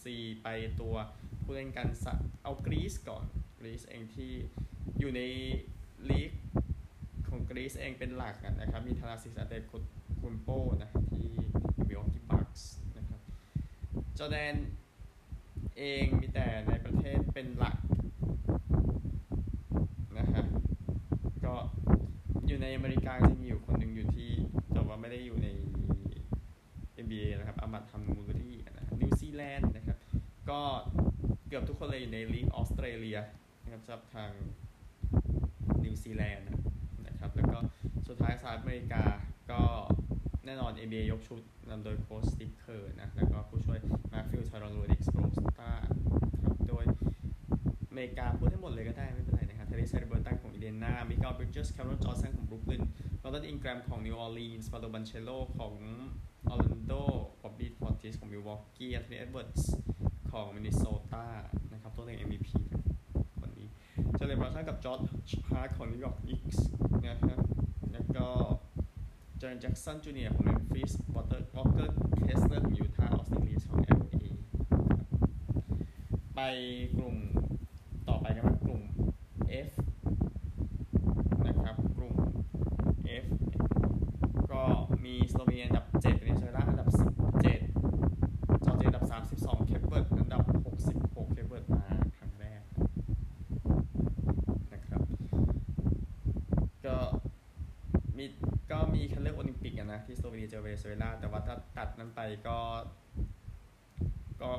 [0.01, 0.03] C
[0.43, 0.49] ไป
[0.81, 0.97] ตัว
[1.43, 3.25] ผู้เล่นกันสัเอากรีซก่อน
[3.59, 4.33] กรีซเองที่
[4.99, 5.21] อยู่ใน
[6.11, 6.33] ลีก
[7.29, 9.55] ของกรีซเองเป็นหลักนะครับ มีธานาซิสอันเตโท
[10.21, 10.49] คุนโป
[10.83, 11.31] นะที่
[11.89, 13.21] มิลวอกกี้บัคส์นะครับ
[14.19, 14.55] จอร์แดน
[15.79, 17.77] เองมีแต่ในประเทศเป็นหลัก
[20.19, 20.45] นะฮะ
[21.45, 21.55] ก็
[22.73, 24.31] อยู่ในอเมริกาจะมีอยู่คนหนึ่งอยู่ที่
[24.73, 25.49] แต่ว่าไม่ได้อยู่ใน
[27.05, 29.99] NBA นะครับอามัดทำมูรี่นะครับนิวซีแลนด์นะครับ
[30.51, 30.61] ก็
[31.49, 33.19] เกือบทุกคนเลยอยู่ในลีกออสเตรเลีย
[33.63, 34.31] นะครับสำหรับทาง
[35.85, 36.49] นิวซีแลนด์
[37.07, 37.59] นะครับ แล้วก็
[38.09, 39.05] สุดท้ายสหรัฐอเมริกา
[39.51, 39.61] ก็
[40.47, 43.79] แน่นอน NBA ยกชุดนำโดยโค้ชสตีฟเคอร์นะ แล้วก็ผู้ช่วย
[44.13, 45.71] มาร์คฟิวไทรอนลูเอริกสโปลสตรา
[46.45, 46.85] ครับ โดย
[47.89, 49.32] อเมริกาพูดให้หมดเลยก็ได้ไม่เป็น
[49.73, 52.83] ไทรีสฮาลิเบอร์ตันของอินเดียนามิเกลบริดเจสแคเมอรอนจอห์นสันของบรูคลิน
[53.23, 55.75] แบรนดอนอิงแกรมของนิวออร์ลีนส์ปาโลบันเชโรของ
[56.49, 56.93] ออร์แลนโด
[57.43, 59.73] บอบบี้พอร์ติสของมิลวอกกี้แอนโทนีเอ็ดเวิร์ดส์
[60.31, 60.83] ของมินนิโซ
[61.13, 61.27] ตา
[61.73, 62.47] นะครับตัวเต็ง MVP
[63.41, 63.69] คนนี้
[64.17, 65.01] เจเลนบรันสันกับจอช
[65.49, 66.65] ฮาร์ตของนิวยอร์กนิกส์
[67.07, 67.39] นะครับ
[67.93, 68.27] แล้วก็
[69.39, 74.25] เจเรนแจ็กสันจูเนียร์ของเมมฟิสวอเตอร์วอเกอร์เคสเลอร์ของยูทาห์ออสตินรีฟส์ของ LA
[76.35, 76.41] ไป
[76.97, 77.17] กลุ่ม
[78.09, 78.83] ต่อไปกันว่ากลุ่ม
[79.69, 79.71] F
[81.47, 82.15] นะครับกลุ่ม
[83.25, 83.27] F
[84.53, 84.63] ก็
[85.05, 86.89] มีสโลวีเนียอันดับ7เวเนซุเอลาอันดับ
[87.79, 89.05] 17 จอร์เจียอันดับ
[89.37, 90.43] 32 เคปเวิร์ดอันดับ
[90.87, 91.85] 66 เคปเวิร์ดมา
[92.17, 92.63] ครั้งแรก
[94.73, 95.03] นะครับ
[96.87, 96.97] ก็
[98.17, 98.25] มี
[98.71, 102.59] ก็ มีคัดเลือกโอลิมปิกอะนะที่สโลวีเนียเจอเวเนซุเอลาแต่ว่าถ้าตัดนั้นไปก็
[104.43, 104.51] ก็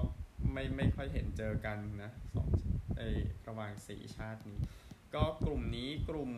[0.54, 2.48] ไม่ไม่ค่อยเห็นเจอกันนะสอง
[2.98, 3.02] ไอ
[3.48, 4.60] ระหว่างสี่ชาตินี้
[5.13, 6.32] ก็กลุ่มนี้กลุ่ม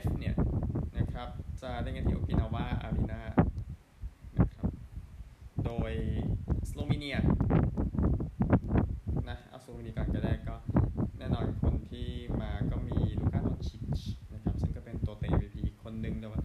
[0.00, 0.34] F เนี่ย
[0.98, 1.28] นะครับ
[1.62, 3.22] จะได้กันที่โอกินาวาอารีนา
[4.38, 4.70] นะครับ
[5.64, 5.92] โดย
[6.68, 7.16] สโลวีเนีย
[9.28, 10.56] นะเอาสโลวีเนียก่อนก็ได้ก็
[11.18, 12.08] แน่นอนคนที่
[12.40, 14.00] มาก็มีลูก้าดอนชิช
[14.34, 16.40] นะครับ ซึ่งก็เป็นตัวเตะ MVP คนหนึ่งแต่ว่า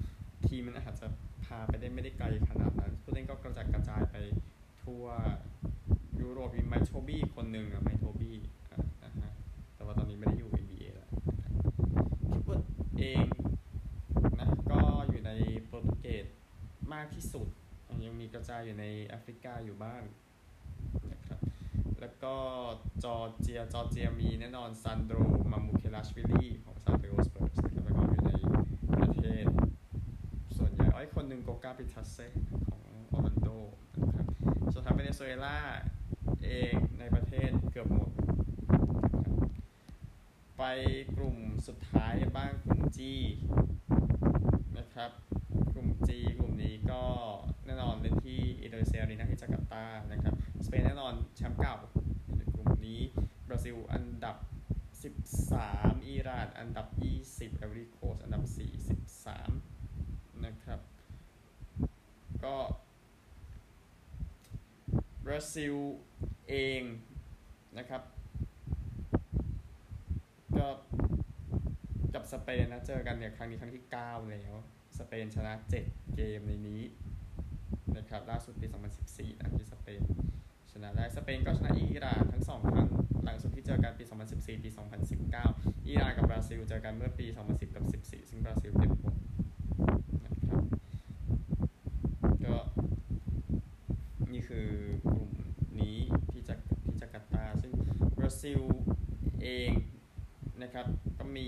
[0.48, 1.08] ทีมมันอาจจะ
[1.43, 4.16] พาไปได้ไม่ได้ไกลขนาดนั้นผู้เล่นก็กระจัดกระจายไป
[4.84, 5.06] ทั่ว
[6.22, 8.36] ยุโรปมีไมค์โทบี้คนหนึ่งอะไมค์โทบี้
[9.04, 9.32] นะฮะ
[9.76, 11.10] แต่ว่าตอนนี้ไม่ได้อยู่ NBA แล้ว
[12.30, 12.50] คิปเป
[13.00, 13.26] เอง
[14.40, 15.32] นะก็อยู่ใน
[15.66, 16.26] โปรตุเกส
[16.94, 17.48] มากที่สุด
[18.06, 20.02] ยังมีกระจายอยู่ในแอฟริกาอยู่บ้าง
[21.12, 21.40] นะครับ
[22.00, 22.36] แล้วก็
[23.04, 25.18] จอร์เจียจอร์เจียมีแน่นอนซันโดร
[25.52, 28.32] มามูเคลาชวิลีของซานอันโตนิโอสเปอร์สนะครับแล้วก็อยู่ใน
[29.02, 29.46] ประเทศ
[30.58, 32.18] ส่วนใหญ่อ้อมีคนหนึ่งโกกาบิทัดเซ
[32.68, 33.50] ของออร์แลนโด
[34.02, 34.28] นะครับ
[34.74, 35.58] ส่วนทางเวเนซุเอลา
[36.46, 39.38] เองในประเทศเกือบหมดนะครับ
[40.58, 40.64] ไป
[41.16, 41.38] กลุ่ม
[41.68, 43.00] สุดท้ายบ้างกลุ่ม G
[44.78, 45.12] นะครับ
[45.74, 47.04] กลุ่ม G กลุ่มนี้ก็
[47.66, 50.34] แน่นอนเล่นที่อินโดนีเซียอารีนาที่จาการ์ตานะครับ
[50.66, 51.76] สเปนแน่นอนแชมป์เก่า
[52.38, 53.02] ในกลุ่มนี้
[53.48, 54.38] บราซิลอันดับ
[55.18, 56.88] 13 อิหร่านอันดับ
[57.24, 58.44] 20ไอวอรีโคสต์อันดับ
[59.64, 60.80] 43 นะครับ
[62.44, 62.56] ก็
[65.26, 65.76] บราซิล
[66.50, 66.82] เอง
[67.78, 68.02] นะครับ
[70.58, 70.68] ก็
[72.24, 74.54] กับสเปนนะเจอกันเนี่ยครั้งนี้ครั้งที่ 9 แล้ว
[75.00, 76.82] สเปนชนะ 7 เกมในนี้
[77.98, 78.68] นะครับล่าสุดปี
[79.04, 80.02] 2014 นะที่สเปน
[80.72, 82.88] ชนะได้สเปนก็ชนะอิหร่านทั้ง 2 ครั้ง
[83.24, 84.70] หลังสุดที่เจอกันปี 2014 ปี
[85.28, 89.16] 2019 อิหร่านกับบราซิลเจอกันเมื่อปี 2010 กับ 14 ซึ่งบราซิลเก็บหมด
[90.26, 90.64] นะครับ
[92.46, 92.56] ก็
[94.34, 94.68] นี่คือ
[95.12, 95.30] กลุ่ม
[95.80, 95.98] นี้
[96.32, 97.72] ที่จากที่จาการ์ตาซึ่ง
[98.18, 98.62] บราซิล
[99.44, 99.72] เอง
[100.62, 100.86] นะครับ
[101.18, 101.48] ก็มี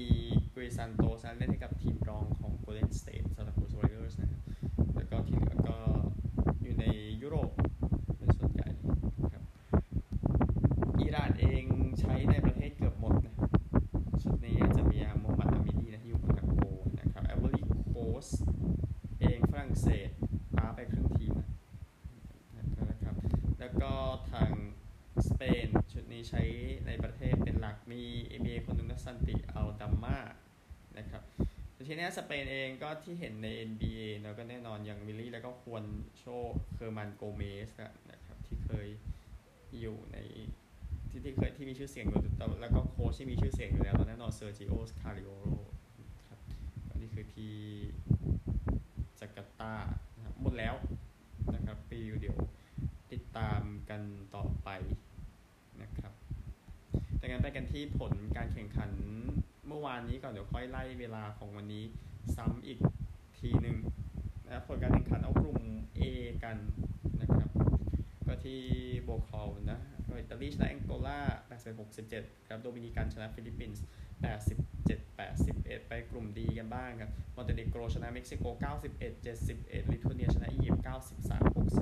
[1.26, 4.42] กุยซันโตสเล่นให้กับทีมรองของ Golden State s a n t a Cruz Warriors นะครับ
[4.96, 5.78] แล้วก็ที่เหลือก็
[6.62, 6.86] อยู่ใน
[7.22, 7.50] ยุโรป
[8.18, 8.70] เป็นส่วนใหญ่
[9.22, 9.44] นะครับ
[11.00, 11.64] อิหร่านเอง
[12.00, 13.36] ใช้ในประเทศเกือบหมดนะ
[14.22, 16.64] ชุดนี้อาจจะมีอาโมฮัมหมัดอามิดีนะที่อยู่โมนาโก
[17.00, 17.94] นะครับไอวอรีโค
[18.26, 18.28] สต์
[19.20, 20.10] เองฝรั่งเศส
[20.56, 21.50] ปาไปครึ่งทีมนะ
[22.90, 23.16] นะครับ
[23.60, 23.92] แล้วก็
[24.32, 24.52] ทาง
[25.28, 26.44] สเปนชุดนี้ใช้
[26.86, 28.02] ในประเทศเป็นหลักมี
[28.40, 30.20] NBA คนหนึ่งนะซันติอัลดามา
[31.00, 31.24] นะครับ
[31.74, 35.84] แต่ที นี้สเปนเองก็ที่เห็นใน NBA เนอะก็แน่นอนอย่างวิลลี่แล้วก็ควน
[36.20, 36.26] โช
[36.74, 37.70] เอร์นันโกเมซ
[38.12, 38.88] นะครับที่เคย
[39.80, 40.18] อยู่ใน
[41.10, 45.46] ที่ที่เคยที่มีชื่อเสียงอยู่แต่แล้วก็โค้ชที่มีชื่อเสียงอยู่แล้วแน่นอนเซอร์จิโอสคาริโอโล
[46.28, 46.40] ครับ
[46.90, 47.56] อันนี้คือที่
[49.20, 49.74] จาการ์ตา
[50.16, 50.76] นะครับหมดแล้ว
[51.56, 52.38] นะครับปีเดียว
[53.12, 54.02] ติดตามกัน
[54.36, 54.70] ต่อไป
[55.82, 56.14] นะครับ
[57.22, 58.92] ดังนั้นไปกันที่ผลการแข่งขัน
[59.68, 61.84] เมื่อวานนี้ก่อนเดี๋ยวค่อยไล่เวลาของวันนี้
[62.36, 62.80] ซ้ำอีก
[63.40, 63.78] ทีหนึ่ง
[64.46, 65.62] นะครับผลการแข่งขันเอากลุ่ม
[66.00, 66.02] A
[66.44, 66.58] กัน
[67.22, 67.50] นะครับ
[68.28, 68.62] ก็ที่
[69.04, 69.80] โบคอลนะ
[70.20, 71.20] อิตาลีชนะแองโกลา
[71.58, 73.84] 86 67 ครับ โดมินิกันชนะฟิลิปปินส์
[74.24, 78.44] 87 81 ไปกลุ่ม D กันบ้างครับมอนเตเนโกรชนะเม็กซิโก
[78.84, 80.90] 91 71ลิทัวเนียชนะอียิปต์93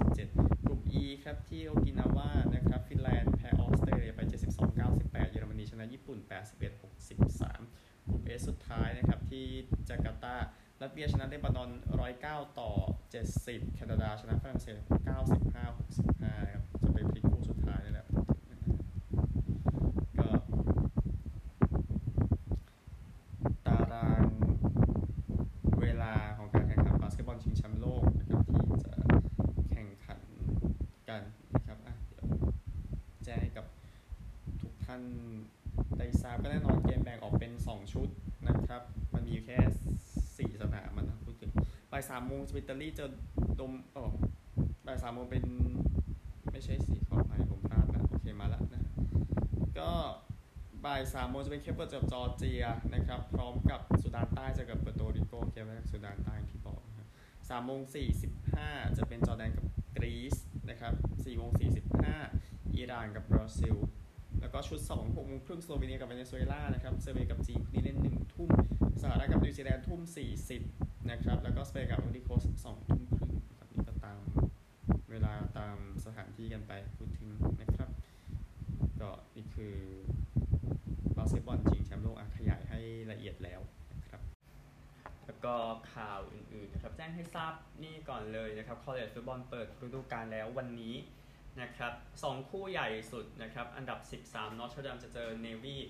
[0.03, 4.21] 67 กลุ่ม E ครับที่โอกินาวานะครับฟินแลนด์แพ้ออสเตรเลียไป
[4.55, 6.17] 72 98 เยอรมนีชนะญี่ปุ่น
[6.49, 9.45] 81 63 กลุ่ม H สุดท้ายนะครับที่
[9.89, 10.35] จาการ์ตา
[10.81, 11.69] ลัตเวียชนะเลบานอน
[12.13, 12.71] 109 ต่อ
[13.23, 14.83] 70 แคนาดาชนะฝรั่งเศส 95
[15.89, 18.07] 65ครับจะไปพลิกคู่สุดท้ายนี่แหละ
[20.19, 20.27] ก็
[23.65, 24.25] ตาราง
[25.81, 28.93] เวลาของการแข่งขันบาสเกตบอลชิงแชมป์โลกนะครับที่จะ
[29.71, 30.19] แข่งขัน
[31.09, 31.21] กัน
[31.55, 32.25] นะครับอะเดี๋ยว
[33.25, 33.65] แจ้งให้กับ
[34.93, 35.11] ท่าน
[35.97, 38.09] ได้ทราบก็แน่นอนเกมแบ่งออกเป็น 2 ชุด
[38.47, 38.81] นะครับ
[39.13, 39.59] มันมีอยู่แค่
[40.53, 41.51] 4 สนามมันนะพูดถึง
[41.91, 43.07] บ่ายสามโมงสปิตเตอรี่จอ
[43.59, 44.13] ดมเออ
[44.85, 45.45] บ่ายสามโมงเป็น
[46.51, 48.83] ไม่ใช่สีขออภัยผมพลาดนะโอเคมาแล้วนะ
[49.79, 49.91] ก็
[50.85, 56.81] บ่ายสามโมงจะเป็นเคปเวิร์ดเจอกับจอร์เจียนะครับ พร้อมกับสุดานใต้เจอกับเปอร์โตริโกเกมแรกสุดานใต้ที่บอก
[57.49, 59.65] สามโมงสี่สิบห้าจะเป็นจอร์แดนกับ
[59.97, 60.35] กรีซ
[60.69, 60.93] นะครับ
[61.25, 62.15] สี่โมงสี่สิบห้า
[62.75, 63.75] อิหร่านกับบราซิล
[64.53, 68.49] แล้วก็ชุด2 6โมงครึ่งสโลวีเนียกับเวเนซุเอลานะครับเซอร์เบียกับจีนนี้เล่น1ทุ่ม
[69.01, 70.01] สหรัฐกับนิวซีแลนด์ทุ่ม
[70.55, 74.19] 40นะครับแล้วก็สเปนกับไอวอรี่โคสต์2ทุ่มครึ่งครับนี่ก็ตาม
[75.11, 77.29] เวลาตามสถานที่กันไปพูดถึง
[77.61, 77.89] นะครับ
[79.01, 79.75] ก็นี่คือ
[81.17, 82.79] บาสเกตบอลชิงแชมป์โลกอะขยายให้
[83.11, 83.61] ละเอียดแล้ว
[84.01, 84.21] นะครับ
[85.25, 85.53] แล้วก็
[85.93, 90.95] ข่าวอื่นๆนะครับแจ้งให้ทราบนี่ก่อนเลยนะครับ college football เปิดฤดูกาลแล้ววันนี้
[91.61, 95.81] นะครับสองคู่ใหญ่สุดนะครับ อันดับ 13 Notre Dame จะเจอ Navy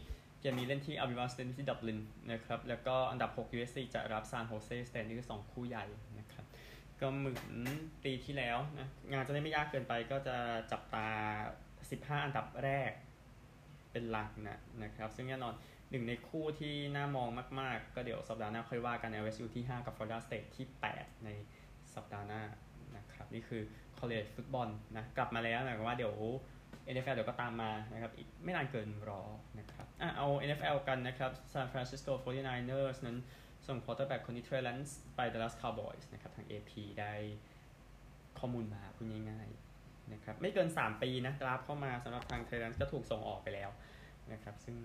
[0.41, 1.99] เกมนี้เล่นที่ Aviva Stadium ที่ดับลิน
[2.31, 5.85] นะครับ แล้วก็อันดับ 6 USC จะรับ San Jose State นี่คือ2คู่ใหญ่
[6.19, 6.45] นะครับ
[6.99, 7.55] ก็เหมือน
[8.03, 10.37] ปีที่แล้วนะงานจะได้ไม่ยากเกินไปก็จะ
[10.71, 11.07] จับตา
[11.63, 12.91] 15 อันดับแรก
[13.91, 15.53] เป็นหลักนะนะครับ ซึ่งแน่นอน
[15.89, 21.62] หนึ่งในคู่ที่น่ามองมาก ๆ ก็เดี๋ยวสัปดาห์หน้าค่อยว่ากัน LSU ที่ 5 กับ Florida State ที่ 8 ในสัปดาห์หน้า
[23.33, 23.61] นี่คือ
[23.99, 24.67] college ฟุตบอล
[24.97, 26.15] นะกลับมาแล้วหมายความว่าเดี๋ยว
[26.93, 29.21] NFL เดี๋ยวก็ตามมานะครับอีกไม่นานเกินรอ
[29.59, 33.17] นะครับอะเอา NFL กันนะครับ San Francisco 49ers นั้น
[33.67, 37.13] ส่ง quarterback คนนี้ Trey Lance ไป Dallas Cowboys นะครับทาง AP ได้
[38.39, 43.69] ข้อมูลมาพูดง่ายๆนะครับไม่เกิน 3 ปีนะรับเข้ามาสำหรับทาง Trey Lance ก็ถูกส่งออกไปแล้ว
[44.31, 44.77] นะครับซึ่ง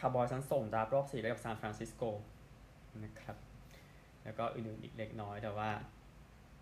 [0.00, 2.02] คาวบอยส์ส่ง draft รอบ4ได้กับซานฟรานซิสโก
[3.04, 3.36] นะครับ
[4.24, 5.70] แล้วก็อื่นๆอีกเล็กน้อยแต่ว่า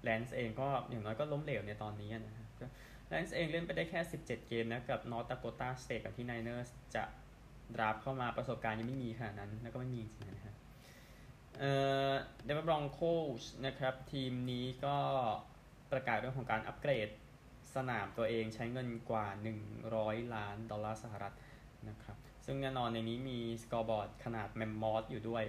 [0.02, 2.70] แลนซ์เองก็อย่างน้อยก็ล้มเหลวในตอนนี้นะครับ
[3.08, 7.04] แลนซ์เองเล่นไปได้แค่ 17 เกมนะกับนอร์ t โกตาสเตทกับที่ไนเนอร์จะ
[7.74, 10.54] draft เข้ามาประสบการณ์ยังไม่มีขนาดนั้น แล้วก็ไม่มีจริงๆนะฮะ
[11.58, 11.72] เอ่
[12.10, 12.12] อ
[12.44, 13.00] เดนเวอร์บรองโค
[13.40, 14.96] สนะครับทีมนี้ก็
[15.92, 17.08] ประกาศเรื่องของการอัปเกรด
[17.74, 19.26] สนามตัวเองใช้เงินกว่า
[19.80, 21.34] 100 ล้านดอลลาร์สหรัฐ
[21.88, 25.44] นะครับซึ่งแน่นอนในนี้มี scoreboard ขนาดแมมมอสอยู่ด้วย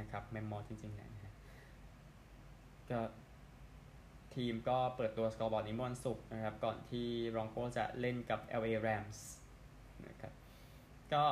[0.00, 1.34] นะครับแมมมอสจริงๆนะฮะ
[2.90, 3.00] ก็
[4.36, 9.18] ทีมก็เปิดตัว scoreboard นี้เมื่อวันศุกร์นะครับ ก่อนที่รองโกจะเล่นกับ LA Rams
[10.08, 10.32] นะครับ
[11.12, 11.24] ก็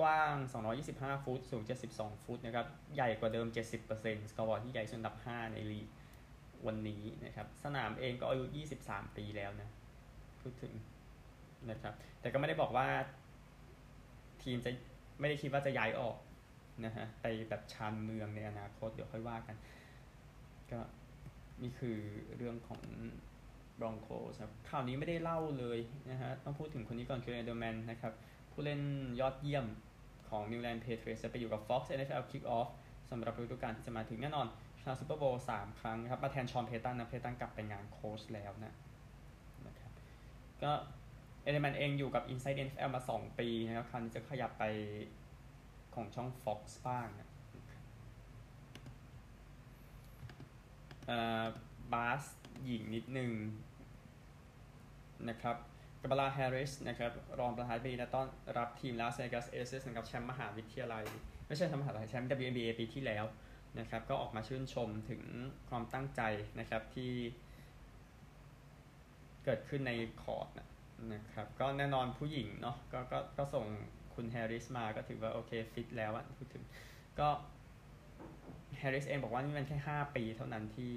[0.00, 0.34] กว้าง
[0.80, 3.46] 225 ฟุต สูง 72 ฟุตนะครับ ใหญ่กว่าเดิม
[3.88, 5.88] 70%สกอร์บอร์ดที่ใหญ่สุดอันดับ 5 ในลีก
[6.66, 8.44] วันนี้นะครับ สนามเองก็อายุ
[8.80, 9.68] 23 ปีแล้วนะ
[10.40, 10.72] พูดถึง
[11.70, 12.86] นะครับ แต่ก็ไม่ได้บอกว่า
[14.42, 14.70] ทีมจะ
[15.20, 16.16] ไม่ได้คิดว่าจะย้ายออก
[16.84, 19.56] นะฮะ ไปแบบชานเมืองในอนาคตเดี๋ยวค่อยว่ากัน
[20.72, 20.80] ก็
[21.62, 21.98] นี่คือ
[22.36, 22.82] เรื่องของ
[23.78, 25.78] บรองโคสครับข่าวนี้ไม่ได้เล่าเลย
[26.10, 28.12] นะฮะ ต้องพูดถึงคนนี้ก่อนคือเอเดอร์แมนนะครับ
[28.52, 28.80] ผู้เล่น
[29.20, 29.66] ยอดเยี่ยม
[30.28, 32.68] ของ New England Patriots จะไปอยู่กับ Fox NFL Kickoff
[33.10, 34.46] สำหรับฤดูกาลที่จะมาถึงแน่นอน
[34.80, 38.74] ชนะซูเปอร์โบว์สามครั้งครับ มาแทนชอนเพตันนะเพตันกลับไปงานโค้ชแล้วนะ
[39.66, 39.92] นะครับ
[40.62, 40.72] ก็
[41.42, 44.64] เอเดอร์แมนเองอยู่กับ Inside NFL มา 2 ปีนะครับ คราวนี้จะขยับไป
[45.94, 47.30] ของช่อง Fox บ้างนะ
[51.92, 52.22] บาส
[52.64, 53.30] หญิงนิดนึง
[55.28, 55.56] นะครับ
[56.00, 58.26] กมลาแฮร์ริสนะครับรองประธานาธิบดีนะต้อน
[58.58, 61.04] รับทีมลาสเวกัสเอเซสนะครับแชมป์มหาวิทยาลัย
[61.46, 63.24] ไม่ใช่แชมป์มหาวิทยาลัยแชมป์ WNBA ปีที่แล้ว
[63.78, 65.22] นะครับก็ออกมาชื่นชมถึง
[65.68, 66.20] ความตั้งใจ
[66.60, 67.12] นะครับที่
[69.44, 70.48] เกิดขึ้นในคอร์ด
[71.14, 73.66] นะครับก็แน่นอนผู้หญิงเนาะก็ก็ก็ส่ง
[74.14, 76.62] คุณแฮร์ริสมาก็ถือว่าโอเคฟิตแล้วอะพูดถึง
[77.20, 77.28] ก็
[78.84, 80.92] แฮร์ริสเองบอกว่านี่มันแค่ 5 ปีเท่านั้นที่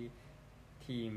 [0.86, 1.12] ทีม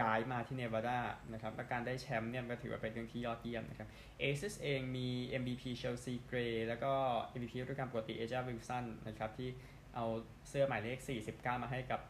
[0.00, 1.00] ย้ายมาที่เนวาดา
[1.32, 5.08] นะครับและการได้แชมป์เนี่ยก็ถือว่าเป็นเรื่องที่ยอดเยี่ยมนะครับเอเซสเองมี
[5.40, 6.92] MVP เชลซีเกรย์แล้วก็
[7.36, 9.48] MVP ด้วยการปกติเอจาวิลสันนะครับที่
[9.94, 10.04] เอา
[10.48, 10.98] เสื้อหมายเลข
[11.30, 12.00] 49 มาให้กับ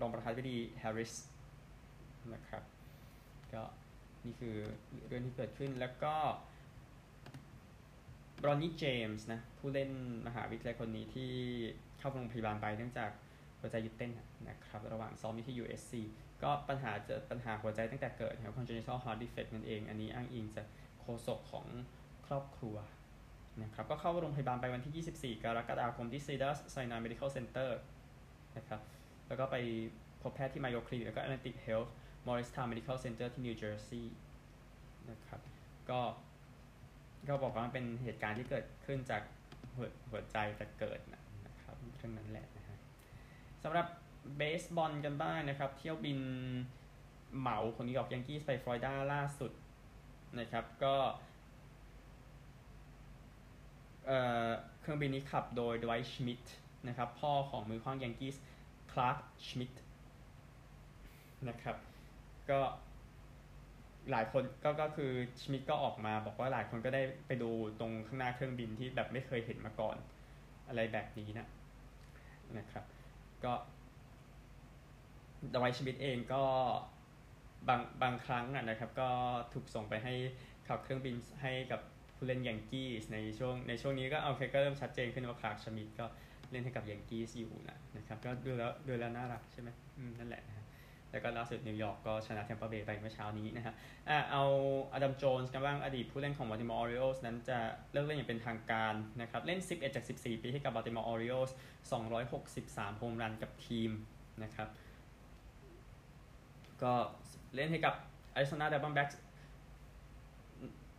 [0.00, 1.12] รองประธานาธิบดีแฮร์ริส
[2.32, 2.62] นะครับ
[3.54, 3.62] ก็
[4.24, 4.56] นี่คือ
[5.08, 6.14] เรื่องที่เกิดขึ้นแล้วก็
[8.42, 9.90] บรอนนี่เจมส์นะผู้เล่น
[10.26, 11.30] มหาวิทยาลัยคนนี้ที่
[11.98, 13.10] เข้าโรงพยาบาลไปเนื่องจาก
[13.60, 14.12] หัวใจหยุดเต้น
[14.48, 15.92] นะครับ ระหว่างซ้อมที่ USC
[16.42, 20.66] ก็ปัญหาจะปัญหาหัวใจตั้งแต่เกิดนะครับ congenital heart defect นั่นเอง อันนี้อ้างอิงจาก
[21.00, 21.66] โฆษกของ
[22.26, 22.76] ครอบครัว
[23.62, 27.70] นะครับก็เข้าโรงพยาบาลไปวันที่ 24 กรกฎาคมที่ Cedars Sinai Medical Center
[28.56, 28.80] นะครับ
[29.28, 29.56] แล้วก็ไป
[30.22, 31.90] พบแพทย์ที่ Mayo Clinic แล้วก็ Atlantic Health
[32.26, 34.04] Morristown Medical Center ที่ New Jersey
[35.10, 35.40] นะครับ
[35.90, 36.00] ก็
[37.28, 39.22] ก็บอกว่ามันเป็นเหตุการณ์ที่เกิดขึ้นจาก
[39.76, 41.20] หัวหัวใจแต่เกิดนะ
[41.62, 42.78] ครับเรื่องนั้นแหละนะฮะ
[43.62, 43.86] สำหรับ
[44.36, 46.18] เบสบอลกันบ้างนะครับ เที่ยวบิน
[47.38, 49.52] เหมาของนิวยอร์กยังกี้ไปฟลอริดาล่าสุด
[50.38, 50.94] นะครับก็
[54.06, 54.48] เอ่อ
[54.80, 56.40] เครื่องบินนี้ขับโดยดไวชมิด
[56.88, 58.32] นะครับพ่อของมือขว้างยังกี้
[58.92, 59.16] คลาร์ก
[59.46, 59.70] ชมิด
[61.48, 61.76] นะครับ
[62.50, 62.60] ก็
[64.10, 69.96] หลายคนก็ก็คือชมิดก็ออกมาบอกว่าหลายคนก็ได้ไปดูตรงข้างหน้าเครื่องบินที่แบบไม่เคยเห็นมาก่อน
[70.68, 71.46] อะไรแบบนี้นะ
[72.58, 72.84] นะครับ
[73.44, 73.52] ก็
[75.54, 76.42] ดไวชมิดเองก็
[77.68, 79.08] บางบางครั้งอะนะครับ ก็
[79.52, 80.14] ถูกส่งไปให้
[80.66, 81.80] ขับเครื่องบินให้กับ
[82.16, 86.06] ผู้เล่นยังกี้ในช่วงในช่วงนี้ก็โอเคก็เริ่มชัดเจนขึ้นว่าคลาร์กชมิดก็
[86.50, 90.59] เล่นให้กับยังกี้อยู่นะนะครับ ก็ดูแล้วดูแล้วน่ารักใช่ไหมอืมนั่นแหละนะฮะ
[91.12, 93.74] แล้วก็ล่าสุดนิวยอร์กก็ชนะแทมเปอร์เบย์ไปเมื่อเช้านี้นะฮะ
[94.08, 94.44] อะเอา
[94.94, 97.58] อดัมโจนส์กันบ้างอดีตผู้เล่นของ Baltimore Orioles นั้นจะ
[97.92, 101.50] เลิกเล่นอย่างเป็นทางการนะครับ เล่น 11 จาก 14 ปีให้กับ Baltimore Orioles
[102.24, 103.90] 263 โฮมรันกับทีม
[104.42, 104.68] นะครับ
[106.82, 106.92] ก็
[107.54, 107.94] เล่นให้กับ
[108.36, 109.14] Arizona Diamondbacks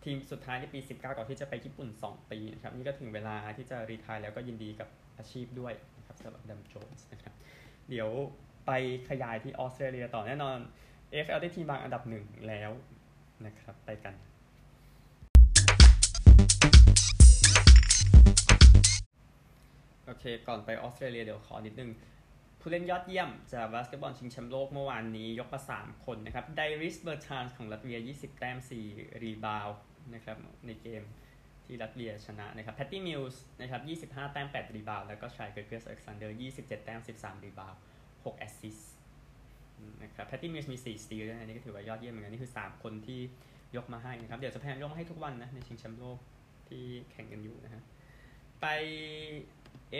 [0.03, 7.33] ทีมสุดท้ายในปี 19 ก่อนที่จะไปญี่ปุ่น 2 ปีนะครับ นี่ก็ถึงเวลาที่จะรีทายแล้วก็ยินดีกับอาชีพด้วยนะครับสำหรับดัมโจนส์นะครับ
[7.89, 8.09] เดี๋ยว
[8.73, 10.57] ไปขยายที่ออสเตรเลียต่อแน่นอน
[11.13, 12.71] AFL ได้ทีมบางอันดับหนึ่งแล้ว
[13.45, 14.13] นะครับ ไปกัน
[20.05, 21.91] โอเค ก่อนไปออสเตรเลียเดี๋ยวขอนิดนึง
[22.59, 28.57] ผู้เล่นยอดเยี่ยมจากบาสเกตบอลชิงแชมป์โลกเมื่อวานนี้ยกมา 3 คนนะครับ Dairis Bertans ของลัตเวีย 20 แต้ม
[28.89, 29.67] 4 rebound
[30.13, 31.03] นะครับในเกม
[31.65, 37.73] ที่ลัตเวียชนะนะครับ Patty Mills นะครับ 25 แต้ม 8 rebound แล้วก็ Shai Gilgeous-Alexander 27 แต้ม 13 rebound
[38.23, 38.91] 6 assist
[40.03, 43.19] นะครับ Patty Mills มี 4 steal ด้วยนะนี่ก็ถือว่ายอดเยี่ยมเหมือนกันนี่คือ 3 คนที่
[43.75, 46.17] ยกมาให้นะครับ เดี๋ยวจะพยายามยกมาให้ทุกวันนะ ในชิงแชมป์โลก
[46.67, 47.81] ที่แข่งกันอยู่นะฮะ
[48.61, 48.65] ไป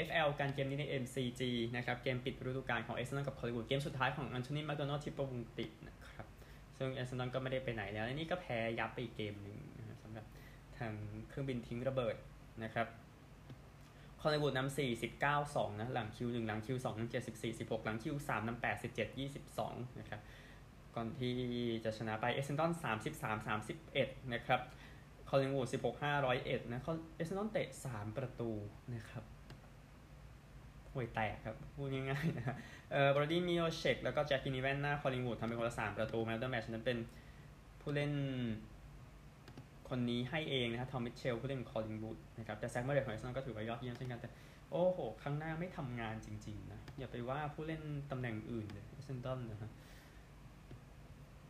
[0.06, 1.42] FL การเกมนี้ใน MCG
[1.78, 6.28] นะครับ เกมปิดฤดูกาลของเอ s ซนอลกับคอลลีวูดเกมสุดท้ายของ Anthony McDonald-Tipungwuti นะครับ
[6.78, 10.26] ซึ่งเอ s ซนอลก็ไม่ได้ไปไหนแล้ว และนี่ก็แพ้ยับไปอีกเกมหนึ่งนะสำหรับ
[10.78, 10.94] ทาง
[11.30, 12.16] เครื่องบินทิ้งระเบิด
[12.64, 12.88] นะครับ
[14.22, 14.80] Collingwood นำ4
[15.22, 19.20] 19 2นะหลัง Q1หลัง Q2นำ74 16 หลัง Q3นำ8 17
[19.58, 20.22] 22นะครับ
[20.96, 21.34] ก่อนที่
[21.84, 22.72] จะชนะไปเอ s ซนตอล
[23.12, 23.48] 33
[23.88, 24.62] 31นะครับ
[25.30, 26.82] Collingwood 16 501นะ
[27.16, 28.52] เอ s ซนตอลเตะ 3 ประตู
[28.96, 29.24] นะครับ
[30.94, 32.56] ห่วยแตกครับ พูดง่ายๆนะ
[32.92, 36.98] เอ่อ Brody Mihocek แล้วก็ Jack Ginnivan หน้า Collingwood ทำเป็นคนละสามประตูแมตต์แมชนั้นเป็น
[37.82, 38.12] ผู้เล่น
[39.92, 44.30] คนนี้ให้เองนะครับ Tom Mitchell ผู้เล่นของ Collingwood นะครับแต่ Zach Merrett ของ Essendon ก็ถือว่ายอดเยี่ยมเช่นกันแต่
[44.72, 47.82] โอ้โหข้างหน้าไม่ทำงานจริงๆนะอย่าไปว่าผู้เล่น
[48.12, 49.72] ตำแหน่งอื่นเลย Essendon นะฮะ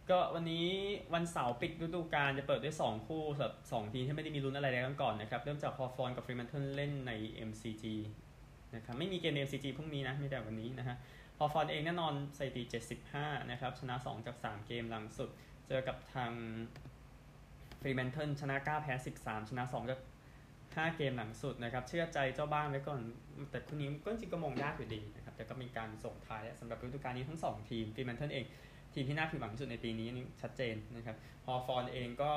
[0.09, 0.67] ก็วันนี้
[1.13, 7.11] วันเสาร์ปิดฤดูกาลจะเปิดด้วย 2 คู่สำหรับ2ทีมที่ไม่ได้มีลุ้นอะไรแล้วกันก่อนนะครับเริ่มจากฮอฟอนกับ Fremantle เล่นใน
[7.49, 7.83] MCG
[8.75, 10.95] นะครับไม่มีเกม MCG พรุ่งนี้นะมีแต่วันนี้นะฮะ
[11.37, 12.63] พอฟอนเองแน่นอนสถิติ
[13.07, 15.29] 75 นะครับ ชนะ 2 จาก 3 เกมหลังสุด
[15.67, 16.31] เจอกับทาง
[17.81, 19.99] Fremantle ชนะ 9 แพ้ 13 ชนะ2จาก
[20.87, 22.99] 5เกมหลังสุดนะครับ เชื่อใจเจ้าบ้านไว้ก่อน
[23.51, 28.45] แต่คู่นี้ก็จริงก็มองยากอยู่ดีนะครับ แต่ก็มีการส่งท้ายสำหรับฤดูกาลนี้ทั้ง 2 ทีม Fremantle เอง
[28.93, 31.15] ทีมที่น่าผิดหวังที่สุดในปีนี้นี่ชัดเจนนะครับ
[31.45, 32.31] พอฟอนเองก็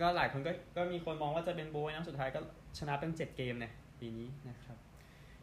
[0.00, 2.40] ก็หลายคนก็ก็มีคนมองว่าจะเป็นบ๊วยนะสุดท้ายก็
[2.78, 4.76] ชนะเป็น 7 เกมเนี่ยปีนี้นะครับ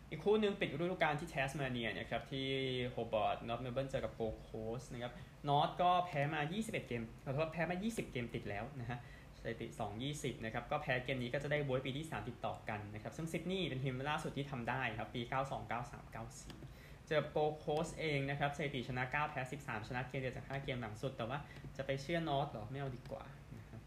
[0.10, 2.48] อีกคู่หนึ่งปิดฤดูกาลที่แทสมาเนียนะครับที่
[2.92, 5.14] โฮบาร์ต North Melbourne เจอกับ Gold Coast นะครับ
[5.50, 9.00] North ก็แพ้มา 21 เกมขอโทษแพ้มา 20 เกมติดแล้วนะฮะ
[9.40, 9.68] สถิติ
[10.06, 20.46] 2-20 นะครับ ก็แพ้เกมนี้ก็จะได้บ๊วยปีที่ 3 ติดต่อกันนะครับ ซึ่งซิดนีย์เป็นทีมล่าสุดที่ทำได้ครับ ปี 92 93 94 เจอโกโคสเองนะครับสถิติชนะ 9 แพ้ 13 ชนะเกมเดียวจาก
[20.56, 21.40] 5 เกมหลังสุด แต่ว่า
[21.78, 23.24] จะไปเชื่อ North หรอ ไม่เอาดีกว่า
[23.58, 23.82] นะครับ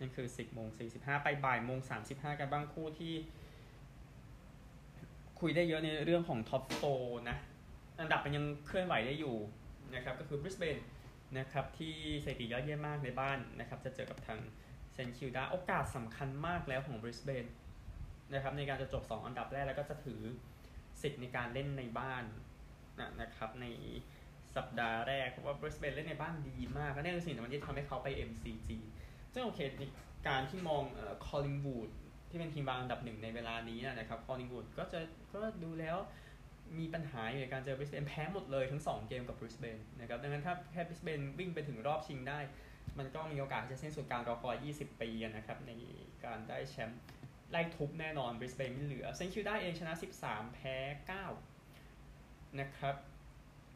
[0.00, 1.78] นั่นคือ 10โมง45 ไปบ่ายโมง
[2.10, 3.14] 35 กันบ้างคู่ที่
[5.40, 6.80] คุยได้เยอะในเรื่องของ top four
[7.28, 7.36] นะ
[8.00, 9.36] อันดับมันยังเคลื่อนไหวได้อยู่
[9.94, 10.78] นะครับ ก็คือบริสเบน
[11.38, 14.38] นะครับที่สถิติยอดเยี่ยมมากในบ้านนะครับ จะเจอกับทาง
[14.92, 17.46] St Kilda โอกาสสำคัญมากแล้วของบริสเบน
[18.32, 20.20] นะครับในการจะจบ 2 อันดับแรกแล้วก็จะถือ
[21.02, 22.24] สิทธิ์ในการเล่นในบ้าน
[23.00, 23.66] นะนะครับใน
[24.56, 28.68] สัปดาห์แรกเพราะว่าบริสเบนเล่นในบ้านดีมากและนี่คือสิ่งที่ทำให้เขาไป MCG
[29.32, 29.82] ซึ่งโอเคใน
[30.28, 31.90] การที่มองเอ่อ Collingwood
[32.30, 35.00] ที่เป็นทีมวางอันดับหนึ่งในเวลานี้นะครับ Collingwood ก็จะ
[35.34, 35.96] ก็ดูแล้ว
[36.78, 42.38] มีปัญหาอยู่ในการเจอบริสเบนแพ้หมดเลยทั้ง 2 เกมกับบริสเบนนะครับดังนั้นถ้าแค่บริสเบนวิ่งไปถึงรอบชิงได้
[42.98, 45.72] มันก็มีโอกาสจะสิ้นสุดการรอคอย 20 ปีนะครับใน
[46.24, 47.02] การได้แชมป์
[47.50, 50.76] ไล่ทุบแน่นอนบริสเบนไม่เหลือเซนคิวได้เองชนะ 13 แพ้
[51.86, 52.96] 9 นะครับ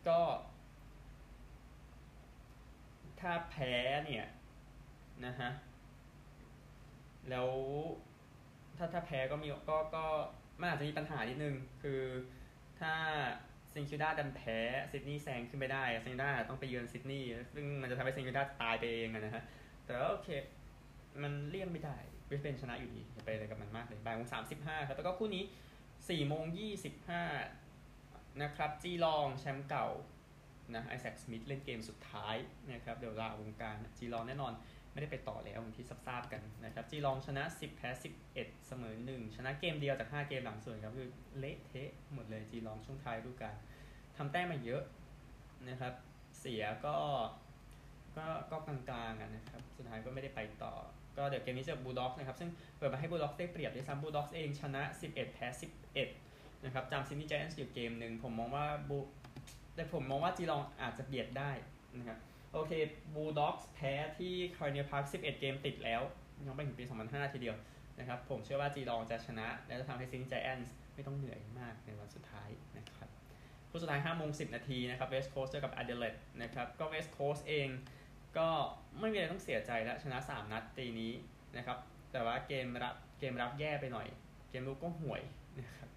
[0.08, 0.20] ก็
[3.20, 3.72] ถ้าแพ้
[4.04, 4.26] เนี่ย
[5.26, 5.50] นะฮะ
[7.30, 7.50] แล้ว
[8.76, 10.04] ถ้าถ้าแพ้ก็มีก็ก็
[10.60, 12.02] มันอาจจะมีปัญหานิดนึง คือ
[12.80, 12.94] ถ้า
[13.72, 14.58] St Kilda ดันแพ้
[14.90, 19.42] ซิดนีย์แซงขึ้นไปได้ St Kilda ต้องไปเยือนซิดนีย์ซึ่งมันจะทำให้ St Kilda ตายไปเองนะฮะ
[19.84, 20.28] แต่โอเค
[21.22, 21.96] มันเลี่ยงไม่ได้
[22.28, 25.44] บริสเบนชนะอยู่ดีอย่าไปอะไรกับมันมากเลยบ่ายโมงสามสิบห้าครับแล้วก็คู่นี้
[26.08, 27.22] สี่โมงยี่สิบห้า
[28.42, 29.88] นะครับ จีลองแชมป์เก่า
[30.74, 32.36] นะ Isaac Smith เล่นเกมสุดท้าย
[32.72, 34.52] นะครับ เดี๋ยวลาวงการจีลองแน่นอน
[34.94, 37.88] ไม่ได้ไปต่อแล้วอย่างที่ทราบกันนะครับจีลองชนะ 10 แพ้
[38.28, 38.34] 11
[38.66, 43.54] เสมอ 1 ชนะเกมเดียวจาก 5 เกมหลังสุดครับคือเละเทะหมดเลยจีลองช่วงท้ายฤดูกาล
[44.16, 44.82] ทำแต้มมาเยอะ
[45.68, 45.92] นะครับ
[46.40, 46.94] เสียก็
[48.16, 48.78] ก็ก็กลา
[49.08, 50.74] งๆกันนะครับ สุดท้ายก็ไม่ได้ไปต่อ
[51.16, 55.46] ก็เดี๋ยวเกมนี้เจอบูลด็อกนะครับ ซึ่งเปิดมาให้บูลด็อกได้เปรียบด้วยซ้ำบูลด็อกเองชนะ 11 แพ้
[56.04, 58.98] 11 นะครับจำซินนี่แจนส์อยู่เกมหนึ่งผมมองว่าบู
[59.74, 61.50] แต่ผมมองว่าจีลองอาจจะเบียดได้
[61.98, 62.18] นะครับ
[62.54, 62.72] โอเค
[63.14, 66.02] บูลด็อกส์แพ้ที่ Kardinia Park 11 เกมติดแล้ว
[66.46, 67.56] ย้อนไปถึงปี 2005 ทีเดียว
[67.98, 72.48] นะครับ ผมเชื่อว่าจีลองจะชนะ และจะทำให้ Sydney Giants ไม่ต้องเหนื่อยมากในวันสุดท้าย
[72.78, 73.08] นะครับ
[73.70, 77.68] คู่สุดท้าย5โมง10 นาทีนะครับเวสต์โคสต์เจอกับอเดเลดนะครับ ก็เวสต์โคสต์เอง
[78.38, 78.48] ก็
[79.00, 81.12] ไม่มีอะไรต้องเสียใจแล้วชนะ 3 นัดตีนี้
[81.56, 81.78] นะครับ
[82.12, 84.06] แต่ว่าเกมรับเกมรับแย่ไปหน่อย
[84.50, 85.22] เกมรุกก็ห่วย
[85.58, 85.88] นะครับ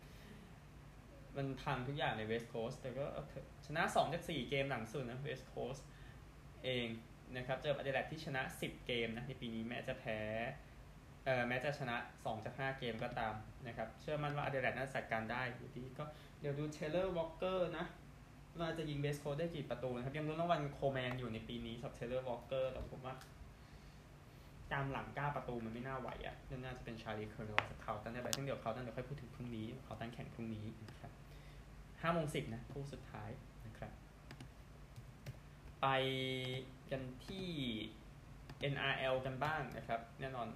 [1.35, 3.05] มันพังทุกอย่างในเวสต์โคสต์แต่ก็
[3.65, 5.85] ชนะ2จาก4เกมหลังสุดนะเวสต์โคสต์
[6.63, 6.87] เอง
[7.35, 10.19] นะครับเจออ d เดเลดที่ชนะ 10 เกมนะในปีนี้แม้จะแพ้
[11.25, 13.33] เอ่อแม้จะชนะ 2 จาก 5 เกมก็ตาม
[13.67, 16.03] นะครับเชื่อมั่นว่าอ d เดเลดน่าจัดการได้อยู่ดีก็
[16.39, 17.85] เดี๋ยวดู Taylor Walker นะ
[18.59, 23.15] ว่าจะยิงเวสต์โคสต์ได้กี่ประตูนะครับ ยังลุ้นรางวัล Coleman อยู่ในปีนี้สำหรับ Taylor Walker แต่ผมว่า
[24.73, 31.11] ตามหลังเก้าประตูมันไม่น่าไหวอะน่าจะเป็น Charlie Curnow จาก Carlton แต่ไปซึ่งเดี๋ยว Carlton เดี๋ยวค่อยพูดถึงพรุ่งนี้ Carlton แข่งพรุ่งนี้นะครับ
[32.01, 33.29] ห้าโมงสิบนะคู่สุดท้าย
[35.81, 35.87] ไป
[36.91, 37.47] กันที่
[38.73, 40.47] NRL กันบ้างนะครับ แน่นอน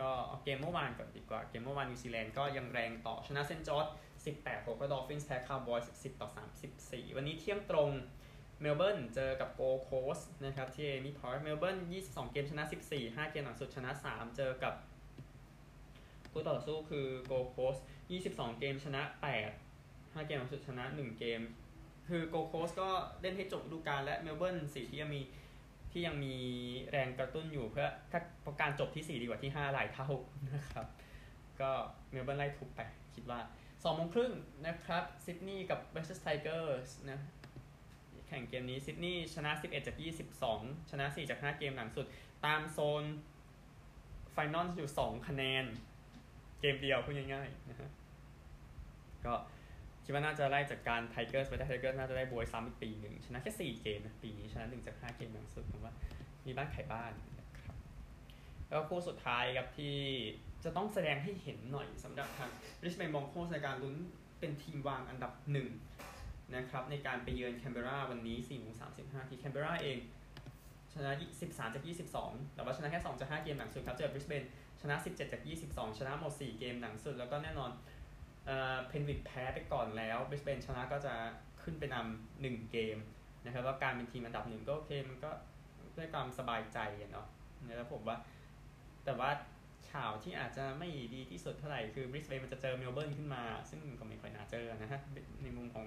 [0.00, 3.86] ก็เอาเกมเมื่อวานก่อนดีกว่า เกมเมื่อวานนิวซีแลนด์ก็ยังแรงต่อชนะ St George
[4.26, 6.28] 18 6ก็ดอลฟินส์แพ้คาร์บอย10 ต่อ
[6.72, 7.90] 34 วันนี้เที่ยงตรง
[8.60, 14.74] เมลเบิร์นเจอกับโกโคสนะครับที่เอมี่พาร์คเมลเบิร์น22 เกมชนะ 14 5 เกมหลังสุดชนะ 3 เจอกับ
[16.32, 17.76] คู่ต่อสู้คือโกโคส
[18.18, 19.02] 22 เกมชนะ
[19.62, 21.40] 8 5 เกมหลังสุดชนะ 1 เกม
[22.08, 22.88] คือโกโคสก็
[23.20, 25.22] เล่นให้จบฤดูกาลและเมลเบิร์นสีที่ยังมี
[25.92, 26.34] ที่ยังมี
[26.90, 30.08] แรงกระตุ้นอยู่เพื่อถ้าประการจบที่ 4 ดีกว่าที่ 5 หลายเท่า
[30.54, 30.86] นะครับ
[31.60, 31.70] ก็
[32.10, 32.80] เมลเบิร์นไล่ทุบไป
[33.14, 33.40] คิดว่า
[33.84, 34.32] สองโมงครึ่ง
[34.66, 37.18] นะครับซิดนีย์กับ Wests Tigers นะ
[38.28, 39.96] แข่งเกมนี้ซิดนีย์ชนะ 11 จาก
[40.42, 42.06] 22 ชนะ 4 จาก 5 เกมหลังสุด
[42.46, 43.04] ตามโซน
[44.32, 45.64] ไฟนอลอยู่ 2 คะแนน
[46.60, 47.90] เกมเดียวพูดง่ายๆนะฮะ
[49.26, 49.34] ก็
[50.08, 55.94] คิดว่าน่าจะไล่จากการไทเกอร์สไปได้ไทเกอร์น่าจะได้บวยซ้ำอีกปีหนึ่งชนะแค่ 4 เกมนะปีนี้ชนะ1จาก 5 เกมหลังสุดผมว่า
[56.46, 57.76] มีบ้านไข่บ้านนะครับ
[58.68, 59.96] แล้วคู่สุดท้ายครับที่
[60.64, 62.50] จะต้องแสดงให้เห็นหน่อยสำหรับทาง
[62.84, 63.96] ริชแมนบองโคสในการลุ้น
[64.40, 65.68] เป็นทีมวางอันดับหนึ่ง
[66.54, 69.98] นะครับในการไปเยือนแคนเบราวันนี้4โมง35 ที่แคนเบราเอง
[70.92, 71.10] ชนะ
[71.42, 71.84] 13 จาก
[72.20, 74.44] 22 แต่ว่าชนะแค่ 2 จาก 5 เกมหลังสุดครับ เจอบริสเบน
[74.80, 77.70] ชนะ 17 จาก 22 ชนะหมด 4 เกมหลังสุด แล้วก็แน่นอน
[78.48, 81.14] เอ่อเพนวิดแพ้ไปก่อนแล้วบริสเบนชนะก็จะ
[81.62, 82.96] ขึ้นไปนำ1เกม
[83.44, 85.30] นะครับว่าการเป็นทีมอันดับหนึ่งก็โอเคมันก็
[85.96, 86.78] ด้วยความสบายใจ
[87.12, 87.26] เนาะ
[87.76, 88.16] แล้วผมว่า
[89.04, 89.30] แต่ว่า
[89.92, 95.00] ข่าวที่อาจจะไม่ดีที่สุดเท่าไหร่คือบริสเบนมันจะเจอเมลเบิร์นขึ้นมา ซึ่งก็ไม่ค่อยน่าเจอนะฮะ
[95.42, 95.86] ในมุมของ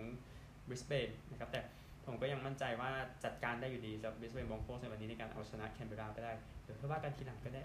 [0.67, 1.61] บริสเบนนะครับแต่
[2.05, 2.91] ผมก็ยังมั่นใจว่า
[3.23, 6.31] จัดการได้อยู่ดีสำหรับบริสเบนบองโคสในวันนี้ในการเอาชนะแคนเบราไปได้
[6.63, 7.63] เดี๋ยวค่อยว่ากันทีหลังก็ได้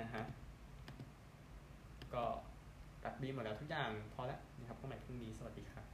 [0.00, 0.22] นะฮะ
[2.14, 2.24] ก็
[3.08, 5.84] ตัดบีหมดแล้วทุกอย่างพอแล้วนะครับพบกันใหม่พรุ่งนี้สวัสดีครับ